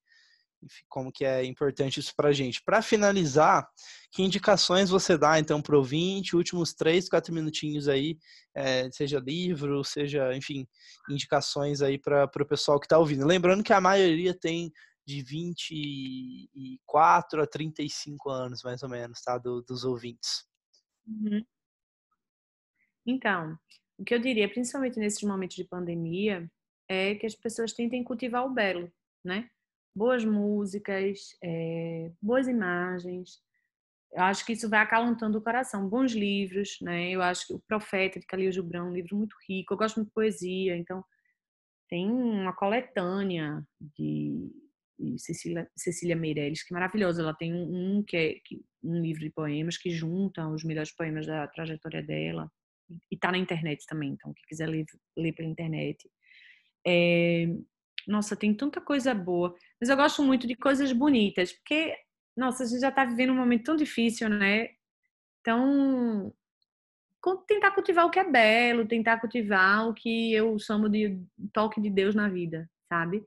[0.89, 2.63] como que é importante isso para a gente.
[2.65, 3.69] Para finalizar,
[4.13, 8.19] que indicações você dá então para o ouvinte, últimos três, quatro minutinhos aí,
[8.55, 10.67] é, seja livro, seja, enfim,
[11.09, 13.27] indicações aí para o pessoal que está ouvindo.
[13.27, 14.73] Lembrando que a maioria tem
[15.07, 19.39] de 24 a 35 anos, mais ou menos, tá?
[19.39, 20.45] Do, dos ouvintes.
[21.07, 21.45] Uhum.
[23.07, 23.59] Então,
[23.99, 26.51] o que eu diria, principalmente nesses momentos de pandemia,
[26.89, 28.93] é que as pessoas tentem cultivar o belo,
[29.25, 29.49] né?
[29.95, 33.41] Boas músicas, é, boas imagens.
[34.13, 35.89] Eu acho que isso vai acalentando o coração.
[35.89, 37.11] Bons livros, né?
[37.11, 39.73] Eu acho que o Profeta de Calil é um livro muito rico.
[39.73, 41.05] Eu gosto muito de poesia, então
[41.89, 44.51] tem uma coletânea de,
[44.99, 47.23] de Cecília, Cecília Meirelles que é maravilhosa.
[47.23, 50.93] Ela tem um, um que é que, um livro de poemas que junta os melhores
[50.93, 52.51] poemas da trajetória dela
[53.11, 54.11] e está na internet também.
[54.11, 54.87] Então, quem quiser ler,
[55.17, 56.11] ler pela internet.
[56.87, 57.47] É,
[58.07, 59.55] nossa, tem tanta coisa boa.
[59.81, 61.97] Mas eu gosto muito de coisas bonitas, porque,
[62.37, 64.69] nossa, a gente já está vivendo um momento tão difícil, né?
[65.41, 66.33] Então,
[67.47, 71.21] tentar cultivar o que é belo, tentar cultivar o que eu chamo de
[71.53, 73.25] toque de Deus na vida, sabe?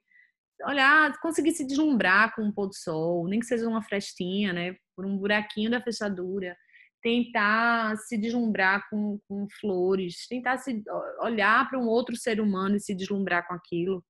[0.66, 4.76] Olhar, conseguir se deslumbrar com o pôr do sol, nem que seja uma frestinha, né?
[4.96, 6.56] Por um buraquinho da fechadura.
[7.02, 10.82] Tentar se deslumbrar com, com flores, tentar se
[11.20, 14.04] olhar para um outro ser humano e se deslumbrar com aquilo.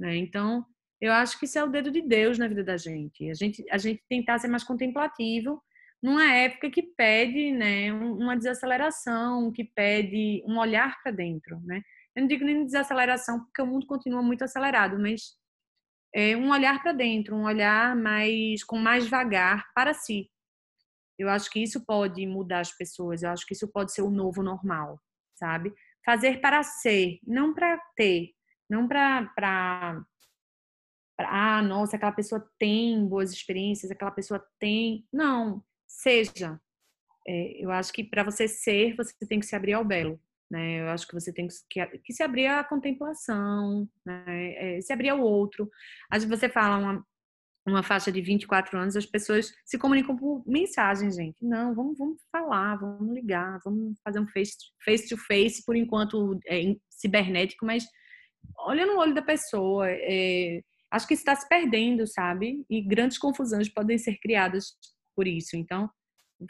[0.00, 0.16] Né?
[0.16, 0.64] Então,
[0.98, 3.30] eu acho que isso é o dedo de Deus na vida da gente.
[3.30, 5.62] A gente, a gente tentar ser mais contemplativo
[6.02, 11.60] numa época que pede né, uma desaceleração, que pede um olhar para dentro.
[11.60, 11.82] Né?
[12.16, 15.38] Eu não digo nem desaceleração, porque o mundo continua muito acelerado, mas
[16.14, 20.30] é um olhar para dentro, um olhar mais com mais vagar para si.
[21.18, 24.10] Eu acho que isso pode mudar as pessoas, eu acho que isso pode ser o
[24.10, 24.98] novo normal,
[25.34, 25.72] sabe?
[26.04, 28.30] Fazer para ser, não para ter,
[28.70, 30.04] não para
[31.28, 35.06] ah, nossa, aquela pessoa tem boas experiências, aquela pessoa tem.
[35.12, 36.60] Não, seja.
[37.26, 40.20] É, eu acho que para você ser, você tem que se abrir ao belo.
[40.50, 40.80] né?
[40.80, 44.78] Eu acho que você tem que, que se abrir à contemplação, né?
[44.78, 45.70] É, se abrir ao outro.
[46.10, 47.06] Às vezes você fala uma,
[47.66, 51.44] uma faixa de 24 anos, as pessoas se comunicam por mensagem, gente.
[51.44, 56.38] Não, vamos, vamos falar, vamos ligar, vamos fazer um face, face to face, por enquanto
[56.46, 57.84] é, cibernético, mas
[58.58, 59.86] olha no olho da pessoa.
[59.88, 60.60] É,
[60.90, 62.64] acho que está se perdendo, sabe?
[62.68, 64.74] E grandes confusões podem ser criadas
[65.14, 65.56] por isso.
[65.56, 65.90] Então,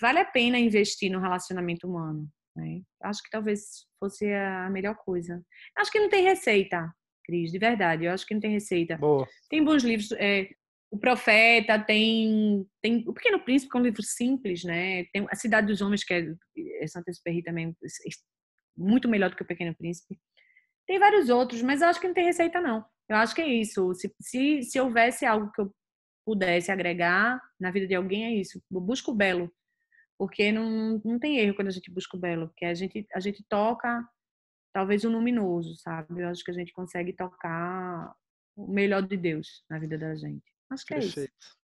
[0.00, 2.28] vale a pena investir no relacionamento humano.
[2.56, 2.82] Né?
[3.02, 5.42] Acho que talvez fosse a melhor coisa.
[5.76, 6.92] Acho que não tem receita,
[7.24, 8.04] Cris, de verdade.
[8.04, 8.96] Eu acho que não tem receita.
[8.96, 9.26] Boa.
[9.48, 10.12] Tem bons livros.
[10.12, 10.48] É,
[10.90, 15.04] o Profeta tem, tem o Pequeno Príncipe, que é um livro simples, né?
[15.12, 16.26] Tem a Cidade dos Homens, que é,
[16.82, 17.74] é Saint-Exupéry também,
[18.76, 20.18] muito melhor do que o Pequeno Príncipe.
[20.90, 22.84] Tem vários outros, mas eu acho que não tem receita, não.
[23.08, 23.94] Eu acho que é isso.
[23.94, 25.72] Se, se, se houvesse algo que eu
[26.26, 28.60] pudesse agregar na vida de alguém, é isso.
[28.68, 29.48] Busca o belo.
[30.18, 32.48] Porque não, não tem erro quando a gente busca o belo.
[32.48, 34.04] Porque a gente, a gente toca,
[34.74, 36.22] talvez, o luminoso, sabe?
[36.22, 38.12] Eu acho que a gente consegue tocar
[38.56, 40.42] o melhor de Deus na vida da gente.
[40.70, 41.20] Acho que Perfeito.
[41.20, 41.56] é isso.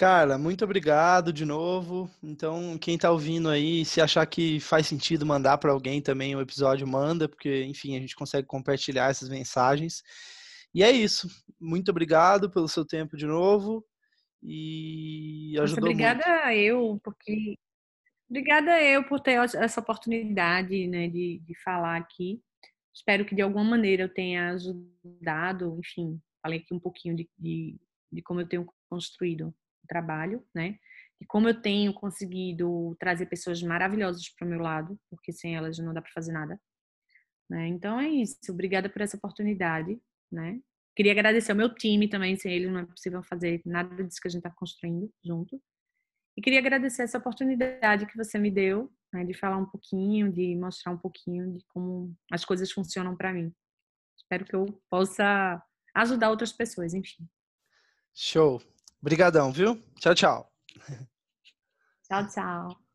[0.00, 2.10] Cara, muito obrigado de novo.
[2.22, 6.40] Então, quem está ouvindo aí, se achar que faz sentido mandar para alguém também o
[6.40, 10.02] episódio, manda, porque, enfim, a gente consegue compartilhar essas mensagens.
[10.74, 11.28] E é isso.
[11.60, 13.84] Muito obrigado pelo seu tempo de novo.
[14.42, 16.46] E ajudou Nossa, obrigada muito.
[16.46, 17.58] a eu, porque.
[18.26, 22.40] Obrigada eu por ter essa oportunidade né, de, de falar aqui.
[22.94, 27.76] Espero que de alguma maneira eu tenha ajudado, enfim, falei aqui um pouquinho de, de,
[28.10, 29.54] de como eu tenho construído
[29.90, 30.78] trabalho, né?
[31.20, 35.76] E como eu tenho conseguido trazer pessoas maravilhosas para o meu lado, porque sem elas
[35.78, 36.58] não dá para fazer nada.
[37.50, 37.66] Né?
[37.66, 38.38] Então é isso.
[38.48, 40.00] Obrigada por essa oportunidade,
[40.32, 40.60] né?
[40.96, 44.28] Queria agradecer ao meu time também, sem eles não é possível fazer nada disso que
[44.28, 45.60] a gente está construindo junto.
[46.36, 50.56] E queria agradecer essa oportunidade que você me deu, né, de falar um pouquinho, de
[50.56, 53.52] mostrar um pouquinho de como as coisas funcionam para mim.
[54.16, 55.62] Espero que eu possa
[55.94, 57.28] ajudar outras pessoas, enfim.
[58.14, 58.60] Show.
[59.02, 59.80] Obrigadão, viu?
[59.98, 60.52] Tchau, tchau.
[62.04, 62.89] Tchau, tchau.